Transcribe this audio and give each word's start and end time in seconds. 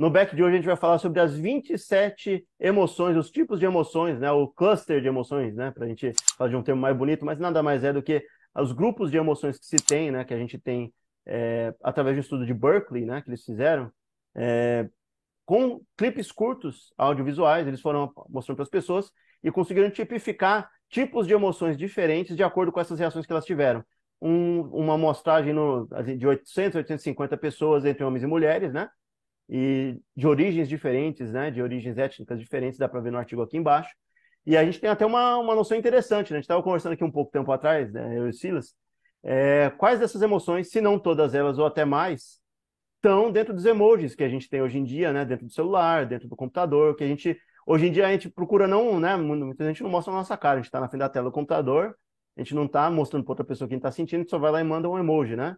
No 0.00 0.08
back 0.08 0.34
de 0.34 0.42
hoje 0.42 0.54
a 0.54 0.56
gente 0.56 0.66
vai 0.66 0.76
falar 0.76 0.96
sobre 0.96 1.20
as 1.20 1.36
27 1.36 2.42
emoções, 2.58 3.18
os 3.18 3.30
tipos 3.30 3.60
de 3.60 3.66
emoções, 3.66 4.18
né? 4.18 4.32
O 4.32 4.48
cluster 4.48 4.98
de 4.98 5.06
emoções, 5.06 5.54
né? 5.54 5.70
Para 5.72 5.84
a 5.84 5.88
gente 5.88 6.14
falar 6.38 6.48
de 6.48 6.56
um 6.56 6.62
termo 6.62 6.80
mais 6.80 6.96
bonito, 6.96 7.22
mas 7.22 7.38
nada 7.38 7.62
mais 7.62 7.84
é 7.84 7.92
do 7.92 8.02
que 8.02 8.24
os 8.54 8.72
grupos 8.72 9.10
de 9.10 9.18
emoções 9.18 9.58
que 9.58 9.66
se 9.66 9.76
tem, 9.76 10.10
né? 10.10 10.24
Que 10.24 10.32
a 10.32 10.38
gente 10.38 10.58
tem 10.58 10.90
é, 11.26 11.74
através 11.82 12.14
de 12.14 12.20
um 12.20 12.22
estudo 12.22 12.46
de 12.46 12.54
Berkeley, 12.54 13.04
né? 13.04 13.20
Que 13.20 13.28
eles 13.28 13.44
fizeram, 13.44 13.92
é, 14.34 14.88
com 15.44 15.82
clipes 15.98 16.32
curtos, 16.32 16.94
audiovisuais, 16.96 17.66
eles 17.68 17.82
foram 17.82 18.10
mostrando 18.26 18.56
para 18.56 18.62
as 18.62 18.70
pessoas 18.70 19.12
e 19.44 19.50
conseguiram 19.50 19.90
tipificar 19.90 20.70
tipos 20.88 21.26
de 21.26 21.34
emoções 21.34 21.76
diferentes 21.76 22.34
de 22.34 22.42
acordo 22.42 22.72
com 22.72 22.80
essas 22.80 22.98
reações 22.98 23.26
que 23.26 23.32
elas 23.32 23.44
tiveram. 23.44 23.84
Um, 24.18 24.62
uma 24.62 24.94
amostragem 24.94 25.52
no, 25.52 25.86
de 26.16 26.26
800, 26.26 26.76
850 26.76 27.36
pessoas 27.36 27.84
entre 27.84 28.02
homens 28.02 28.22
e 28.22 28.26
mulheres, 28.26 28.72
né? 28.72 28.88
E 29.50 30.00
de 30.16 30.26
origens 30.26 30.68
diferentes, 30.68 31.32
né? 31.32 31.50
De 31.50 31.60
origens 31.60 31.98
étnicas 31.98 32.38
diferentes, 32.38 32.78
dá 32.78 32.88
para 32.88 33.00
ver 33.00 33.10
no 33.10 33.18
artigo 33.18 33.42
aqui 33.42 33.56
embaixo. 33.56 33.90
E 34.46 34.56
a 34.56 34.64
gente 34.64 34.80
tem 34.80 34.88
até 34.88 35.04
uma, 35.04 35.36
uma 35.38 35.54
noção 35.54 35.76
interessante, 35.76 36.30
né? 36.30 36.36
A 36.36 36.40
gente 36.40 36.44
estava 36.44 36.62
conversando 36.62 36.92
aqui 36.92 37.04
um 37.04 37.10
pouco 37.10 37.32
tempo 37.32 37.50
atrás, 37.52 37.92
né? 37.92 38.16
Eu 38.16 38.28
e 38.28 38.32
Silas, 38.32 38.74
é, 39.22 39.70
quais 39.70 39.98
dessas 39.98 40.22
emoções, 40.22 40.70
se 40.70 40.80
não 40.80 40.98
todas 40.98 41.34
elas 41.34 41.58
ou 41.58 41.66
até 41.66 41.84
mais, 41.84 42.40
estão 42.96 43.30
dentro 43.32 43.52
dos 43.52 43.66
emojis 43.66 44.14
que 44.14 44.24
a 44.24 44.28
gente 44.28 44.48
tem 44.48 44.62
hoje 44.62 44.78
em 44.78 44.84
dia, 44.84 45.12
né? 45.12 45.24
Dentro 45.24 45.46
do 45.46 45.52
celular, 45.52 46.06
dentro 46.06 46.28
do 46.28 46.36
computador, 46.36 46.96
que 46.96 47.04
a 47.04 47.08
gente 47.08 47.36
Hoje 47.66 47.86
em 47.86 47.92
dia 47.92 48.06
a 48.06 48.10
gente 48.10 48.28
procura 48.28 48.66
não, 48.66 48.98
né? 48.98 49.16
Muita 49.16 49.64
gente 49.64 49.82
não 49.82 49.90
mostra 49.90 50.12
a 50.12 50.16
nossa 50.16 50.36
cara, 50.36 50.54
a 50.54 50.56
gente 50.56 50.66
está 50.66 50.80
na 50.80 50.88
frente 50.88 51.00
da 51.00 51.08
tela 51.08 51.26
do 51.26 51.32
computador, 51.32 51.96
a 52.36 52.40
gente 52.40 52.52
não 52.54 52.64
está 52.64 52.90
mostrando 52.90 53.24
para 53.24 53.30
outra 53.32 53.44
pessoa 53.44 53.68
quem 53.68 53.76
está 53.76 53.92
sentindo, 53.92 54.18
a 54.18 54.22
gente 54.22 54.30
só 54.30 54.38
vai 54.38 54.50
lá 54.50 54.60
e 54.60 54.64
manda 54.64 54.88
um 54.88 54.98
emoji, 54.98 55.36
né? 55.36 55.56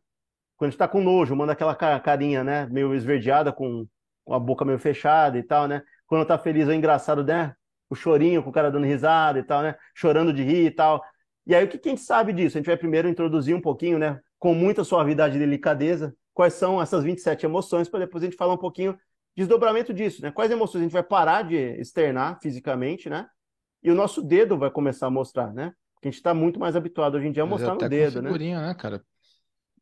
Quando 0.62 0.69
a 0.69 0.71
gente 0.71 0.75
está 0.75 0.87
com 0.87 1.01
nojo, 1.01 1.34
manda 1.34 1.55
aquela 1.55 1.74
carinha, 1.74 2.45
né? 2.45 2.68
Meio 2.71 2.95
esverdeada, 2.95 3.52
com, 3.52 3.85
com 4.24 4.32
a 4.32 4.38
boca 4.38 4.65
meio 4.65 4.79
fechada 4.79 5.37
e 5.37 5.43
tal, 5.43 5.66
né? 5.66 5.82
Quando 6.07 6.23
está 6.23 6.38
feliz 6.38 6.69
ou 6.69 6.73
engraçado, 6.73 7.24
né? 7.24 7.52
O 7.91 7.96
chorinho 7.96 8.45
com 8.45 8.51
o 8.51 8.52
cara 8.52 8.71
dando 8.71 8.87
risada 8.87 9.41
e 9.41 9.43
tal, 9.43 9.60
né? 9.60 9.74
Chorando 9.93 10.32
de 10.32 10.45
rir 10.45 10.66
e 10.66 10.71
tal. 10.71 11.02
E 11.45 11.52
aí, 11.52 11.65
o 11.65 11.69
que, 11.69 11.79
que 11.79 11.88
a 11.88 11.91
gente 11.91 12.02
sabe 12.02 12.32
disso? 12.32 12.57
A 12.57 12.60
gente 12.60 12.69
vai 12.69 12.77
primeiro 12.77 13.09
introduzir 13.09 13.57
um 13.57 13.60
pouquinho, 13.60 13.99
né? 13.99 14.21
Com 14.38 14.54
muita 14.54 14.85
suavidade 14.85 15.35
e 15.35 15.41
delicadeza, 15.41 16.15
quais 16.32 16.54
são 16.54 16.80
essas 16.80 17.02
27 17.02 17.45
emoções, 17.45 17.88
para 17.88 17.99
depois 17.99 18.23
a 18.23 18.26
gente 18.26 18.37
falar 18.37 18.54
um 18.54 18.59
pouquinho 18.59 18.97
desdobramento 19.37 19.93
disso, 19.93 20.23
né? 20.23 20.30
Quais 20.30 20.49
emoções 20.49 20.82
a 20.82 20.85
gente 20.85 20.93
vai 20.93 21.02
parar 21.02 21.43
de 21.43 21.57
externar 21.57 22.38
fisicamente, 22.41 23.10
né? 23.10 23.26
E 23.82 23.91
o 23.91 23.97
nosso 23.97 24.23
dedo 24.23 24.57
vai 24.57 24.71
começar 24.71 25.09
a 25.09 25.10
mostrar, 25.10 25.52
né? 25.52 25.73
Porque 25.95 26.07
a 26.07 26.10
gente 26.13 26.21
está 26.21 26.32
muito 26.32 26.60
mais 26.60 26.76
habituado 26.76 27.16
hoje 27.16 27.26
em 27.26 27.32
dia 27.32 27.43
a 27.43 27.47
mostrar 27.47 27.74
no 27.74 27.88
dedo, 27.88 28.15
com 28.15 28.21
né? 28.21 28.29
figurinha, 28.29 28.60
né, 28.60 28.74
cara? 28.74 29.02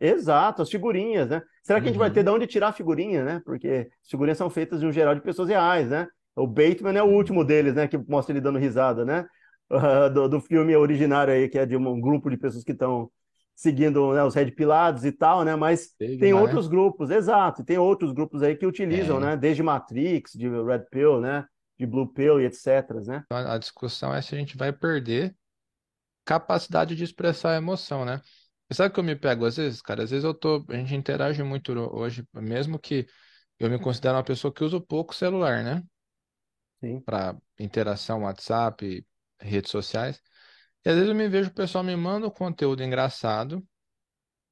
Exato, 0.00 0.62
as 0.62 0.70
figurinhas, 0.70 1.28
né? 1.28 1.42
Será 1.62 1.80
que 1.80 1.88
a 1.88 1.92
gente 1.92 1.98
vai 1.98 2.08
Uhum. 2.08 2.14
ter 2.14 2.24
de 2.24 2.30
onde 2.30 2.46
tirar 2.46 2.68
a 2.68 2.72
figurinha, 2.72 3.24
né? 3.24 3.42
Porque 3.44 3.90
as 4.02 4.10
figurinhas 4.10 4.38
são 4.38 4.48
feitas 4.50 4.80
de 4.80 4.86
um 4.86 4.92
geral 4.92 5.14
de 5.14 5.20
pessoas 5.20 5.48
reais, 5.48 5.90
né? 5.90 6.06
O 6.34 6.46
Bateman 6.46 6.96
é 6.96 7.02
o 7.02 7.06
último 7.10 7.44
deles, 7.44 7.74
né? 7.74 7.86
Que 7.86 7.98
mostra 7.98 8.32
ele 8.32 8.40
dando 8.40 8.58
risada, 8.58 9.04
né? 9.04 9.26
Ah, 9.72 10.08
do, 10.08 10.28
do 10.28 10.40
filme 10.40 10.74
originário 10.74 11.32
aí, 11.32 11.48
que 11.48 11.56
é 11.56 11.64
de 11.64 11.76
um 11.76 12.00
grupo 12.00 12.28
de 12.28 12.36
pessoas 12.36 12.64
que 12.64 12.72
estão 12.72 13.08
seguindo 13.54 14.12
né, 14.14 14.24
os 14.24 14.34
Red 14.34 14.50
Pilados 14.50 15.04
e 15.04 15.12
tal, 15.12 15.44
né? 15.44 15.54
Mas 15.54 15.90
tem 15.96 16.32
né? 16.32 16.34
outros 16.34 16.66
grupos, 16.66 17.08
exato, 17.08 17.62
e 17.62 17.64
tem 17.64 17.78
outros 17.78 18.10
grupos 18.12 18.42
aí 18.42 18.56
que 18.56 18.66
utilizam, 18.66 19.20
Tem. 19.20 19.28
né? 19.28 19.36
Desde 19.36 19.62
Matrix, 19.62 20.32
de 20.32 20.48
Red 20.48 20.86
Pill, 20.90 21.20
né? 21.20 21.44
De 21.78 21.86
Blue 21.86 22.12
Pill 22.12 22.40
e 22.40 22.46
etc, 22.46 22.66
né? 23.06 23.22
Então, 23.26 23.38
a 23.38 23.58
discussão 23.58 24.12
é 24.12 24.20
se 24.20 24.34
a 24.34 24.38
gente 24.38 24.56
vai 24.56 24.72
perder 24.72 25.36
capacidade 26.24 26.96
de 26.96 27.04
expressar 27.04 27.52
a 27.52 27.56
emoção, 27.56 28.04
né? 28.04 28.20
E 28.70 28.74
sabe 28.74 28.90
o 28.90 28.94
que 28.94 29.00
eu 29.00 29.04
me 29.04 29.16
pego 29.16 29.44
às 29.46 29.56
vezes, 29.56 29.82
cara? 29.82 30.04
Às 30.04 30.10
vezes 30.10 30.24
eu 30.24 30.34
tô, 30.34 30.64
a 30.68 30.74
gente 30.76 30.94
interage 30.94 31.42
muito 31.42 31.72
hoje, 31.94 32.24
mesmo 32.34 32.78
que 32.78 33.06
eu 33.58 33.68
me 33.70 33.78
considero 33.80 34.16
uma 34.16 34.24
pessoa 34.24 34.52
que 34.52 34.64
usa 34.64 34.80
pouco 34.80 35.14
celular, 35.14 35.62
né? 35.64 35.82
Sim. 36.82 37.00
Para 37.00 37.36
interação, 37.58 38.22
WhatsApp, 38.22 39.06
redes 39.40 39.70
sociais. 39.70 40.20
E 40.84 40.88
às 40.90 40.94
vezes 40.96 41.10
eu 41.10 41.14
me 41.14 41.28
vejo 41.28 41.50
o 41.50 41.54
pessoal 41.54 41.84
me 41.84 41.96
manda 41.96 42.26
um 42.26 42.30
conteúdo 42.30 42.82
engraçado, 42.82 43.66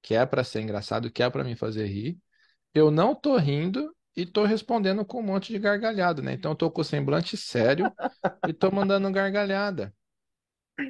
que 0.03 0.15
é 0.15 0.27
para 0.27 0.45
ser 0.45 0.63
engraçado, 0.63 1.11
que 1.13 1.23
é 1.23 1.31
para 1.31 1.45
me 1.45 1.57
fazer 1.57 1.87
rir. 1.87 2.19
Eu 2.75 2.91
não 2.91 3.15
tô 3.15 3.37
rindo 3.39 3.95
e 4.17 4.27
tô 4.27 4.45
respondendo 4.45 5.05
com 5.07 5.21
um 5.21 5.25
monte 5.25 5.53
de 5.53 5.59
gargalhada, 5.61 6.23
né? 6.23 6.35
Então 6.35 6.53
eu 6.53 6.57
tô 6.57 6.71
com 6.71 6.83
o 6.83 6.85
semblante 6.85 7.37
sério 7.37 7.93
e 8.45 8.53
tô 8.55 8.71
mandando 8.73 9.11
gargalhada. 9.13 9.95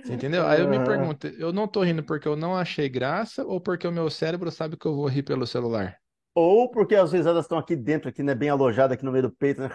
Você 0.03 0.15
entendeu? 0.15 0.47
Aí 0.47 0.61
eu 0.61 0.69
me 0.69 0.79
pergunto, 0.81 1.27
eu 1.27 1.53
não 1.53 1.67
tô 1.69 1.83
rindo 1.83 2.03
porque 2.03 2.27
eu 2.29 2.37
não 2.37 2.57
achei 2.57 2.89
graça 2.89 3.45
ou 3.45 3.61
porque 3.61 3.87
o 3.87 3.93
meu 3.93 4.11
cérebro 4.11 4.51
sabe 4.51 4.77
que 4.77 4.87
eu 4.87 4.95
vou 4.95 5.07
rir 5.07 5.23
pelo 5.23 5.47
celular? 5.47 5.99
Ou 6.35 6.71
porque 6.71 6.95
as 6.95 7.13
risadas 7.13 7.45
estão 7.45 7.59
aqui 7.59 7.75
dentro, 7.75 8.09
aqui, 8.09 8.23
né? 8.23 8.35
Bem 8.35 8.49
alojada 8.49 8.95
aqui 8.95 9.05
no 9.05 9.11
meio 9.13 9.25
do 9.25 9.31
peito, 9.31 9.61
né? 9.61 9.71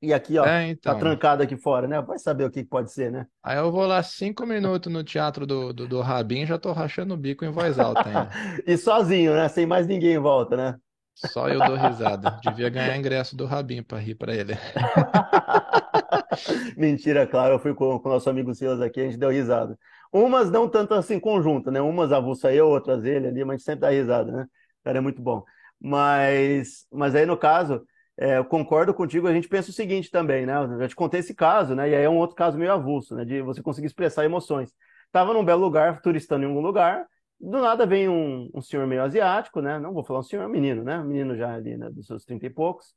E 0.00 0.12
aqui, 0.14 0.38
ó, 0.38 0.44
É, 0.46 0.74
tá 0.76 0.92
então. 0.92 0.98
trancado 1.00 1.42
aqui 1.42 1.56
fora, 1.56 1.86
né? 1.88 2.00
Vai 2.00 2.18
saber 2.18 2.44
o 2.44 2.50
que 2.50 2.64
pode 2.64 2.92
ser, 2.92 3.10
né? 3.10 3.26
Aí 3.42 3.58
eu 3.58 3.70
vou 3.70 3.86
lá 3.86 4.02
cinco 4.02 4.46
minutos 4.46 4.92
no 4.92 5.02
teatro 5.02 5.46
do, 5.46 5.72
do, 5.72 5.88
do 5.88 6.00
Rabin 6.00 6.42
e 6.42 6.46
já 6.46 6.58
tô 6.58 6.72
rachando 6.72 7.14
o 7.14 7.16
bico 7.16 7.44
em 7.44 7.50
voz 7.50 7.78
alta 7.78 8.08
ainda. 8.08 8.30
E 8.66 8.76
sozinho, 8.76 9.34
né? 9.34 9.48
Sem 9.48 9.66
mais 9.66 9.86
ninguém 9.86 10.14
em 10.14 10.18
volta, 10.18 10.56
né? 10.56 10.78
Só 11.14 11.48
eu 11.48 11.62
dou 11.62 11.76
risada. 11.76 12.30
Devia 12.30 12.68
ganhar 12.70 12.96
ingresso 12.96 13.36
do 13.36 13.44
Rabin 13.44 13.82
pra 13.82 13.98
rir 13.98 14.14
pra 14.14 14.34
ele. 14.34 14.54
Mentira, 16.76 17.26
claro, 17.26 17.54
eu 17.54 17.58
fui 17.58 17.74
com 17.74 17.96
o 17.96 18.08
nosso 18.08 18.28
amigo 18.30 18.54
Silas 18.54 18.80
aqui, 18.80 19.00
a 19.00 19.04
gente 19.04 19.18
deu 19.18 19.30
risada. 19.30 19.78
Umas 20.12 20.50
não 20.50 20.68
tanto 20.68 20.94
assim 20.94 21.20
conjunto, 21.20 21.70
né? 21.70 21.80
Umas 21.80 22.12
avulsa 22.12 22.52
eu, 22.52 22.68
outras 22.68 23.04
ele 23.04 23.26
ali, 23.28 23.44
mas 23.44 23.54
a 23.54 23.56
gente 23.58 23.64
sempre 23.64 23.80
dá 23.80 23.90
risada, 23.90 24.32
né? 24.32 24.42
O 24.44 24.84
cara 24.84 24.98
é 24.98 25.00
muito 25.00 25.20
bom. 25.20 25.44
Mas, 25.80 26.86
mas 26.90 27.14
aí 27.14 27.26
no 27.26 27.36
caso, 27.36 27.84
é, 28.16 28.38
eu 28.38 28.44
concordo 28.44 28.94
contigo, 28.94 29.28
a 29.28 29.32
gente 29.32 29.48
pensa 29.48 29.70
o 29.70 29.72
seguinte 29.72 30.10
também, 30.10 30.46
né? 30.46 30.54
Eu 30.56 30.78
já 30.78 30.88
te 30.88 30.96
contei 30.96 31.20
esse 31.20 31.34
caso, 31.34 31.74
né? 31.74 31.90
E 31.90 31.94
aí 31.94 32.04
é 32.04 32.08
um 32.10 32.16
outro 32.16 32.36
caso 32.36 32.56
meio 32.58 32.72
avulso, 32.72 33.14
né? 33.14 33.24
De 33.24 33.42
você 33.42 33.62
conseguir 33.62 33.86
expressar 33.86 34.24
emoções. 34.24 34.72
Tava 35.12 35.32
num 35.34 35.44
belo 35.44 35.60
lugar, 35.60 36.00
turistando 36.00 36.44
em 36.44 36.48
algum 36.48 36.60
lugar, 36.60 37.06
do 37.40 37.60
nada 37.60 37.86
vem 37.86 38.08
um, 38.08 38.50
um 38.54 38.60
senhor 38.62 38.86
meio 38.86 39.02
asiático, 39.02 39.60
né? 39.60 39.78
Não 39.78 39.92
vou 39.92 40.02
falar 40.04 40.20
um 40.20 40.22
senhor, 40.22 40.46
um 40.46 40.48
menino, 40.48 40.82
né? 40.82 40.98
Um 41.00 41.04
menino 41.04 41.36
já 41.36 41.54
ali, 41.54 41.76
né? 41.76 41.90
Dos 41.90 42.06
seus 42.06 42.24
trinta 42.24 42.46
e 42.46 42.50
poucos. 42.50 42.94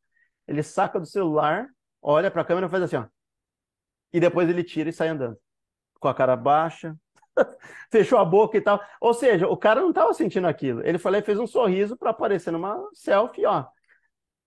Ele 0.48 0.64
saca 0.64 1.00
do 1.00 1.06
celular, 1.06 1.68
olha 2.02 2.32
pra 2.32 2.44
câmera 2.44 2.68
e 2.68 2.70
faz 2.70 2.84
assim, 2.84 2.96
ó. 2.96 3.06
E 4.14 4.20
depois 4.20 4.50
ele 4.50 4.64
tira 4.64 4.90
e 4.90 4.94
sai 4.94 5.10
andando. 5.10 5.38
Com 6.00 6.08
a 6.08 6.14
cara 6.14 6.36
baixa, 6.36 6.96
fechou 7.92 8.18
a 8.18 8.26
boca 8.26 8.58
e 8.58 8.62
tal. 8.62 8.82
Ou 9.00 9.14
seja, 9.14 9.48
o 9.48 9.56
cara 9.56 9.82
não 9.82 9.90
estava 9.90 10.14
sentindo 10.14 10.48
aquilo. 10.48 10.86
Ele 10.86 10.98
foi 10.98 11.12
lá 11.12 11.18
e 11.20 11.24
fez 11.24 11.40
um 11.40 11.48
sorriso 11.48 11.96
para 11.96 12.10
aparecer 12.10 12.52
numa 12.52 12.78
selfie, 12.94 13.46
ó. 13.46 13.66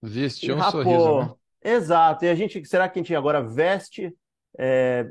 Vestiu 0.03 0.57
um 0.57 0.63
sorriso, 0.63 0.91
né? 0.91 1.21
rapou. 1.23 1.39
Exato. 1.63 2.25
E 2.25 2.29
a 2.29 2.35
gente, 2.35 2.65
será 2.67 2.89
que 2.89 2.99
a 2.99 3.03
gente 3.03 3.15
agora 3.15 3.43
veste, 3.43 4.15
é, 4.59 5.11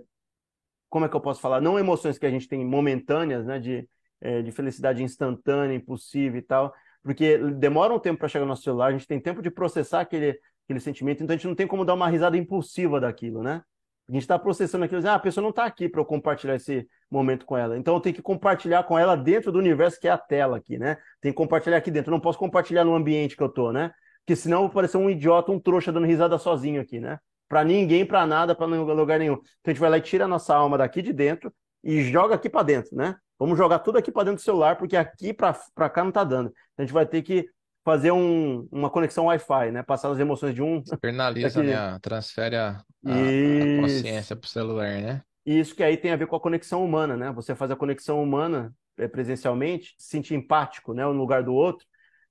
como 0.89 1.05
é 1.05 1.09
que 1.09 1.15
eu 1.15 1.21
posso 1.21 1.41
falar? 1.41 1.59
Não 1.61 1.79
emoções 1.79 2.19
que 2.19 2.25
a 2.25 2.29
gente 2.29 2.47
tem 2.47 2.63
momentâneas, 2.63 3.45
né? 3.45 3.57
De, 3.59 3.89
é, 4.21 4.41
de 4.41 4.51
felicidade 4.51 5.01
instantânea, 5.01 5.75
impossível 5.75 6.39
e 6.39 6.43
tal. 6.43 6.73
Porque 7.03 7.37
demora 7.37 7.93
um 7.93 7.99
tempo 7.99 8.19
para 8.19 8.29
chegar 8.29 8.45
no 8.45 8.49
nosso 8.49 8.63
celular, 8.63 8.87
a 8.87 8.91
gente 8.91 9.05
tem 9.05 9.19
tempo 9.19 9.41
de 9.41 9.51
processar 9.51 9.99
aquele, 9.99 10.39
aquele 10.65 10.79
sentimento, 10.79 11.23
então 11.23 11.33
a 11.33 11.37
gente 11.37 11.47
não 11.47 11.55
tem 11.55 11.67
como 11.67 11.85
dar 11.85 11.93
uma 11.93 12.07
risada 12.07 12.37
impulsiva 12.37 12.99
daquilo, 12.99 13.43
né? 13.43 13.61
A 14.09 14.11
gente 14.11 14.23
está 14.23 14.37
processando 14.37 14.83
aquilo, 14.83 15.07
ah, 15.07 15.15
a 15.15 15.19
pessoa 15.19 15.41
não 15.41 15.49
está 15.49 15.65
aqui 15.65 15.87
para 15.87 16.01
eu 16.01 16.05
compartilhar 16.05 16.55
esse 16.55 16.85
momento 17.09 17.45
com 17.45 17.55
ela. 17.55 17.77
Então 17.77 17.93
eu 17.93 18.01
tenho 18.01 18.15
que 18.15 18.21
compartilhar 18.21 18.83
com 18.83 18.99
ela 18.99 19.15
dentro 19.15 19.51
do 19.51 19.59
universo 19.59 19.99
que 19.99 20.07
é 20.07 20.11
a 20.11 20.17
tela 20.17 20.57
aqui, 20.57 20.77
né? 20.77 20.97
Tem 21.21 21.31
que 21.31 21.37
compartilhar 21.37 21.77
aqui 21.77 21.89
dentro. 21.89 22.09
Eu 22.09 22.13
não 22.13 22.19
posso 22.19 22.37
compartilhar 22.37 22.83
no 22.83 22.93
ambiente 22.93 23.37
que 23.37 23.43
eu 23.43 23.47
tô, 23.47 23.71
né? 23.71 23.91
Porque 24.19 24.35
senão 24.35 24.57
eu 24.57 24.63
vou 24.63 24.71
parecer 24.71 24.97
um 24.97 25.09
idiota, 25.09 25.51
um 25.51 25.59
trouxa 25.59 25.91
dando 25.91 26.05
risada 26.05 26.37
sozinho 26.37 26.81
aqui, 26.81 26.99
né? 26.99 27.17
Para 27.47 27.63
ninguém, 27.63 28.05
para 28.05 28.25
nada, 28.25 28.53
para 28.53 28.65
lugar 28.65 29.19
nenhum. 29.19 29.35
Então 29.35 29.45
a 29.67 29.69
gente 29.69 29.79
vai 29.79 29.89
lá 29.89 29.97
e 29.97 30.01
tira 30.01 30.25
a 30.25 30.27
nossa 30.27 30.53
alma 30.53 30.77
daqui 30.77 31.01
de 31.01 31.13
dentro 31.13 31.53
e 31.81 32.03
joga 32.03 32.35
aqui 32.35 32.49
para 32.49 32.63
dentro, 32.63 32.95
né? 32.95 33.15
Vamos 33.39 33.57
jogar 33.57 33.79
tudo 33.79 33.97
aqui 33.97 34.11
para 34.11 34.23
dentro 34.23 34.41
do 34.41 34.43
celular, 34.43 34.77
porque 34.77 34.97
aqui 34.97 35.33
para 35.33 35.89
cá 35.89 36.03
não 36.03 36.11
tá 36.11 36.23
dando. 36.23 36.51
A 36.77 36.81
gente 36.81 36.93
vai 36.93 37.05
ter 37.05 37.21
que 37.21 37.47
fazer 37.83 38.11
um, 38.11 38.67
uma 38.71 38.89
conexão 38.89 39.25
Wi-Fi, 39.25 39.71
né? 39.71 39.83
Passar 39.83 40.09
as 40.09 40.19
emoções 40.19 40.55
de 40.55 40.61
um 40.61 40.77
Externaliza, 40.85 41.61
daqui. 41.61 41.75
né? 41.75 41.99
Transfere 42.01 42.55
a, 42.55 42.83
a, 43.05 43.11
a 43.11 43.81
consciência 43.81 44.35
pro 44.35 44.49
celular, 44.49 45.01
né? 45.01 45.21
E 45.45 45.59
isso 45.59 45.75
que 45.75 45.83
aí 45.83 45.97
tem 45.97 46.11
a 46.11 46.15
ver 46.15 46.27
com 46.27 46.35
a 46.35 46.39
conexão 46.39 46.83
humana, 46.83 47.17
né? 47.17 47.31
Você 47.33 47.53
faz 47.53 47.69
a 47.69 47.75
conexão 47.75 48.23
humana 48.23 48.73
é, 48.97 49.07
presencialmente, 49.07 49.93
se 49.97 50.09
sentir 50.09 50.35
empático, 50.35 50.93
né? 50.93 51.05
Um 51.05 51.13
no 51.13 51.19
lugar 51.19 51.43
do 51.43 51.53
outro. 51.53 51.85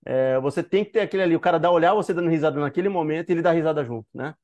É, 0.04 0.40
você 0.40 0.62
tem 0.62 0.84
que 0.84 0.92
ter 0.92 1.00
aquele 1.00 1.22
ali, 1.22 1.36
o 1.36 1.40
cara 1.40 1.58
dá 1.58 1.70
olhar 1.70 1.94
você 1.94 2.12
dando 2.12 2.30
risada 2.30 2.58
naquele 2.58 2.88
momento 2.88 3.28
e 3.28 3.32
ele 3.32 3.42
dá 3.42 3.52
risada 3.52 3.84
junto, 3.84 4.06
né? 4.14 4.34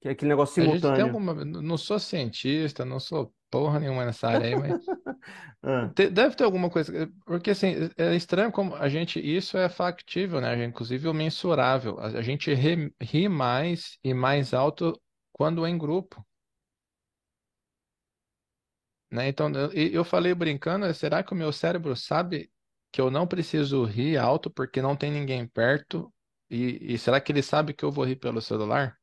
Que 0.00 0.08
é 0.08 0.12
aquele 0.12 0.30
negócio 0.30 0.54
A 0.56 0.62
gente 0.62 0.92
tem 0.92 1.02
simultâneo. 1.02 1.04
alguma. 1.04 1.34
Não 1.44 1.76
sou 1.78 1.98
cientista, 1.98 2.84
não 2.84 3.00
sou 3.00 3.34
porra 3.50 3.80
nenhuma 3.80 4.04
nessa 4.04 4.28
área 4.28 4.46
aí, 4.48 4.56
mas 4.56 4.76
Ah, 5.62 5.94
deve 6.12 6.34
ter 6.36 6.44
alguma 6.44 6.70
coisa. 6.70 6.92
Porque 7.24 7.50
assim, 7.50 7.74
é 7.96 8.14
estranho 8.14 8.52
como 8.52 8.74
a 8.76 8.88
gente. 8.88 9.20
Isso 9.20 9.56
é 9.58 9.68
factível, 9.68 10.40
né? 10.40 10.64
Inclusive 10.64 11.08
o 11.08 11.14
mensurável. 11.14 11.98
A, 12.00 12.22
gente 12.22 12.52
ri, 12.54 12.94
ri 13.00 13.28
mais 13.28 13.98
e 14.02 14.14
mais 14.14 14.54
alto 14.54 15.00
quando 15.32 15.64
é 15.66 15.70
em 15.70 15.78
grupo. 15.78 16.24
Né? 19.10 19.28
Então, 19.28 19.50
eu, 19.52 19.72
eu 19.72 20.04
falei 20.04 20.34
brincando, 20.34 20.92
será 20.94 21.22
que 21.22 21.32
o 21.32 21.36
meu 21.36 21.52
cérebro 21.52 21.96
sabe 21.96 22.50
que 22.92 23.00
eu 23.00 23.10
não 23.10 23.26
preciso 23.26 23.84
rir 23.84 24.16
alto 24.16 24.50
porque 24.50 24.80
não 24.82 24.96
tem 24.96 25.10
ninguém 25.10 25.46
perto 25.46 26.12
E, 26.48 26.94
e 26.94 26.98
será 26.98 27.20
que 27.20 27.32
ele 27.32 27.42
sabe 27.42 27.72
que 27.74 27.84
eu 27.84 27.90
vou 27.92 28.04
rir 28.04 28.16
pelo 28.16 28.40
celular? 28.40 28.99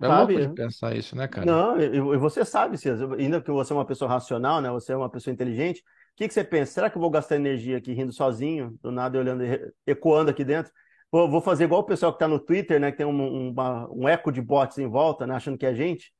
É 0.00 0.08
louco 0.08 0.40
de 0.40 0.48
Sabe? 0.48 0.48
pensar 0.48 0.96
isso, 0.96 1.14
né, 1.16 1.26
cara? 1.28 1.60
Não, 1.60 1.80
e, 1.80 2.18
você 2.18 2.44
sabe, 2.44 2.78
Silas, 2.78 3.00
ainda 3.18 3.40
que 3.42 3.50
você 3.50 3.72
é 3.72 3.76
uma 3.76 3.84
pessoa 3.86 4.10
racional, 4.10 4.60
né? 4.60 4.70
Você 4.70 4.92
é 4.92 4.96
uma 4.96 5.10
pessoa 5.10 5.32
inteligente. 5.34 5.80
O 5.80 5.84
que 6.16 6.28
que 6.28 6.34
você 6.34 6.44
pensa? 6.44 6.72
Será 6.72 6.90
que 6.90 6.96
eu 6.96 7.00
vou 7.00 7.10
gastar 7.10 7.36
energia 7.36 7.76
aqui 7.78 7.92
rindo 7.92 8.12
sozinho, 8.12 8.78
do 8.82 8.90
nada 8.90 9.18
olhando, 9.18 9.44
e 9.44 9.72
ecoando 9.86 10.30
aqui 10.30 10.44
dentro? 10.44 10.72
Vou, 11.10 11.30
vou 11.30 11.40
fazer 11.40 11.64
igual 11.64 11.82
o 11.82 11.84
pessoal 11.84 12.12
que 12.12 12.16
está 12.16 12.28
no 12.28 12.40
Twitter, 12.40 12.80
né? 12.80 12.90
Que 12.90 12.98
tem 12.98 13.06
um, 13.06 13.10
um, 13.10 13.50
uma- 13.50 13.88
um 13.92 14.08
eco 14.08 14.32
de 14.32 14.40
bots 14.42 14.78
em 14.78 14.88
volta, 14.88 15.26
né? 15.26 15.34
Achando 15.34 15.58
que 15.58 15.66
é 15.66 15.74
gente, 15.74 16.12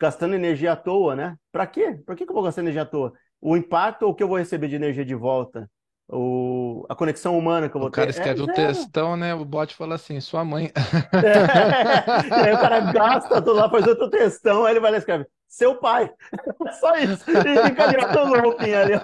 gastando 0.00 0.34
energia 0.34 0.72
à 0.72 0.76
toa, 0.76 1.16
né? 1.16 1.36
Para 1.52 1.66
quê? 1.66 1.94
Por 2.06 2.16
que 2.16 2.24
que 2.24 2.30
eu 2.30 2.34
vou 2.34 2.44
gastar 2.44 2.62
energia 2.62 2.82
à 2.82 2.86
toa? 2.86 3.12
O 3.40 3.56
impacto 3.56 4.02
ou 4.04 4.10
o 4.12 4.14
que 4.14 4.22
eu 4.22 4.28
vou 4.28 4.38
receber 4.38 4.68
de 4.68 4.76
energia 4.76 5.04
de 5.04 5.14
volta? 5.14 5.70
O, 6.14 6.84
a 6.90 6.94
conexão 6.94 7.38
humana 7.38 7.70
que 7.70 7.76
eu 7.76 7.80
O 7.80 7.82
vou 7.82 7.90
cara 7.90 8.06
ter? 8.06 8.08
É 8.08 8.10
escreve 8.10 8.42
um 8.42 8.46
zero. 8.46 8.52
textão, 8.52 9.16
né? 9.16 9.34
O 9.34 9.44
bot 9.46 9.74
fala 9.74 9.94
assim, 9.94 10.20
sua 10.20 10.44
mãe. 10.44 10.70
É. 11.24 12.42
E 12.42 12.48
aí 12.48 12.52
o 12.54 12.58
cara 12.58 12.80
gasta 12.80 13.40
tudo 13.40 13.54
lá, 13.54 13.70
faz 13.70 13.86
outro 13.86 14.10
textão, 14.10 14.64
aí 14.64 14.72
ele 14.74 14.80
vai 14.80 14.90
lá 14.90 14.96
e 14.98 15.00
escreve, 15.00 15.26
seu 15.48 15.76
pai. 15.78 16.10
Só 16.80 16.96
isso. 16.96 17.24
E 17.30 17.62
fica 17.68 17.88
direto 17.88 18.24
no 18.26 18.36
looping 18.42 18.72
ali. 18.74 18.94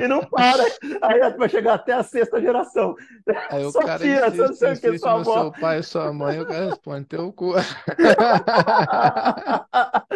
E 0.00 0.08
não 0.08 0.24
para. 0.24 0.62
Aí 1.02 1.36
vai 1.36 1.48
chegar 1.48 1.74
até 1.74 1.92
a 1.92 2.02
sexta 2.02 2.40
geração. 2.40 2.94
Aí 3.50 3.64
o 3.64 3.72
Só 3.72 3.82
cara 3.82 3.98
tira, 3.98 4.30
só 4.32 4.44
não 4.44 4.52
insiste, 4.52 4.58
sei 4.58 4.72
o 4.72 4.78
que, 4.80 4.94
insiste 4.94 4.98
sua 4.98 5.18
no 5.18 5.24
seu 5.24 5.42
avó. 5.42 5.50
pai 5.52 5.78
e 5.80 5.82
sua 5.82 6.12
mãe, 6.12 6.40
o 6.40 6.46
cara 6.46 6.66
responde, 6.66 7.06
teu 7.06 7.32
cu. 7.32 7.54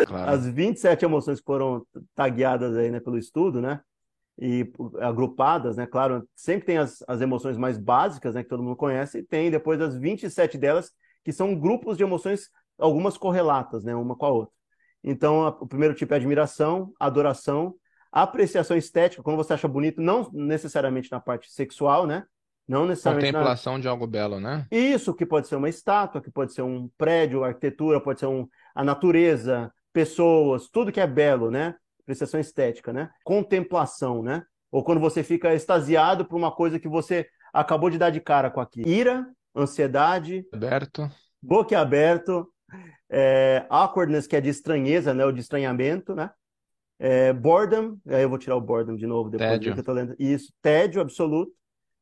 Claro. 0.06 0.30
As 0.30 0.46
27 0.46 1.04
emoções 1.04 1.40
que 1.40 1.46
foram 1.46 1.84
tagueadas 2.14 2.76
aí, 2.76 2.90
né, 2.90 3.00
pelo 3.00 3.18
estudo, 3.18 3.60
né? 3.60 3.80
E 4.40 4.72
agrupadas, 5.00 5.76
né? 5.76 5.86
Claro, 5.86 6.26
sempre 6.34 6.66
tem 6.66 6.78
as, 6.78 7.04
as 7.06 7.20
emoções 7.20 7.58
mais 7.58 7.76
básicas, 7.76 8.34
né, 8.34 8.42
que 8.42 8.48
todo 8.48 8.62
mundo 8.62 8.76
conhece, 8.76 9.18
e 9.18 9.22
tem 9.22 9.50
depois 9.50 9.80
as 9.80 9.96
27 9.96 10.56
delas, 10.56 10.90
que 11.22 11.32
são 11.32 11.54
grupos 11.54 11.96
de 11.98 12.02
emoções, 12.02 12.48
algumas 12.78 13.18
correlatas, 13.18 13.84
né, 13.84 13.94
uma 13.94 14.16
com 14.16 14.26
a 14.26 14.30
outra. 14.30 14.54
Então, 15.04 15.46
a- 15.46 15.50
o 15.50 15.66
primeiro 15.66 15.94
tipo 15.94 16.12
é 16.14 16.16
admiração, 16.16 16.92
adoração, 16.98 17.74
apreciação 18.10 18.76
estética, 18.76 19.22
quando 19.22 19.36
você 19.36 19.52
acha 19.52 19.68
bonito, 19.68 20.00
não 20.00 20.30
necessariamente 20.32 21.10
na 21.10 21.20
parte 21.20 21.50
sexual, 21.50 22.06
né? 22.06 22.24
Não 22.66 22.86
necessariamente 22.86 23.32
na, 23.32 23.38
Contemplação 23.38 23.80
de 23.80 23.88
algo 23.88 24.06
belo, 24.06 24.38
né? 24.40 24.66
isso 24.70 25.14
que 25.14 25.26
pode 25.26 25.48
ser 25.48 25.56
uma 25.56 25.68
estátua, 25.68 26.20
que 26.20 26.30
pode 26.30 26.52
ser 26.52 26.62
um 26.62 26.88
prédio, 26.96 27.42
arquitetura, 27.44 28.00
pode 28.00 28.20
ser 28.20 28.26
um, 28.26 28.46
a 28.74 28.84
natureza, 28.84 29.72
pessoas, 29.92 30.68
tudo 30.68 30.92
que 30.92 31.00
é 31.00 31.06
belo, 31.06 31.50
né? 31.50 31.74
Apreciação 32.10 32.40
estética, 32.40 32.92
né? 32.92 33.08
Contemplação, 33.22 34.20
né? 34.20 34.42
Ou 34.72 34.82
quando 34.82 35.00
você 35.00 35.22
fica 35.22 35.54
extasiado 35.54 36.24
por 36.24 36.36
uma 36.36 36.50
coisa 36.50 36.80
que 36.80 36.88
você 36.88 37.24
acabou 37.52 37.88
de 37.88 37.98
dar 37.98 38.10
de 38.10 38.20
cara 38.20 38.50
com 38.50 38.60
aquilo. 38.60 38.88
Ira, 38.88 39.24
ansiedade, 39.54 40.44
Aberto. 40.52 41.08
boquiaberto, 41.40 42.48
é, 43.08 43.64
awkwardness, 43.70 44.26
que 44.26 44.34
é 44.34 44.40
de 44.40 44.48
estranheza, 44.48 45.14
né? 45.14 45.24
Ou 45.24 45.30
de 45.30 45.40
estranhamento, 45.40 46.12
né? 46.12 46.30
É, 46.98 47.32
boredom, 47.32 47.96
aí 48.08 48.22
eu 48.22 48.28
vou 48.28 48.38
tirar 48.38 48.56
o 48.56 48.60
boredom 48.60 48.96
de 48.96 49.06
novo 49.06 49.30
depois 49.30 49.50
Tédio. 49.50 49.72
que 49.74 49.80
eu 49.80 49.84
tô 49.84 49.92
lendo. 49.92 50.16
Isso, 50.18 50.52
tédio 50.60 51.00
absoluto, 51.00 51.52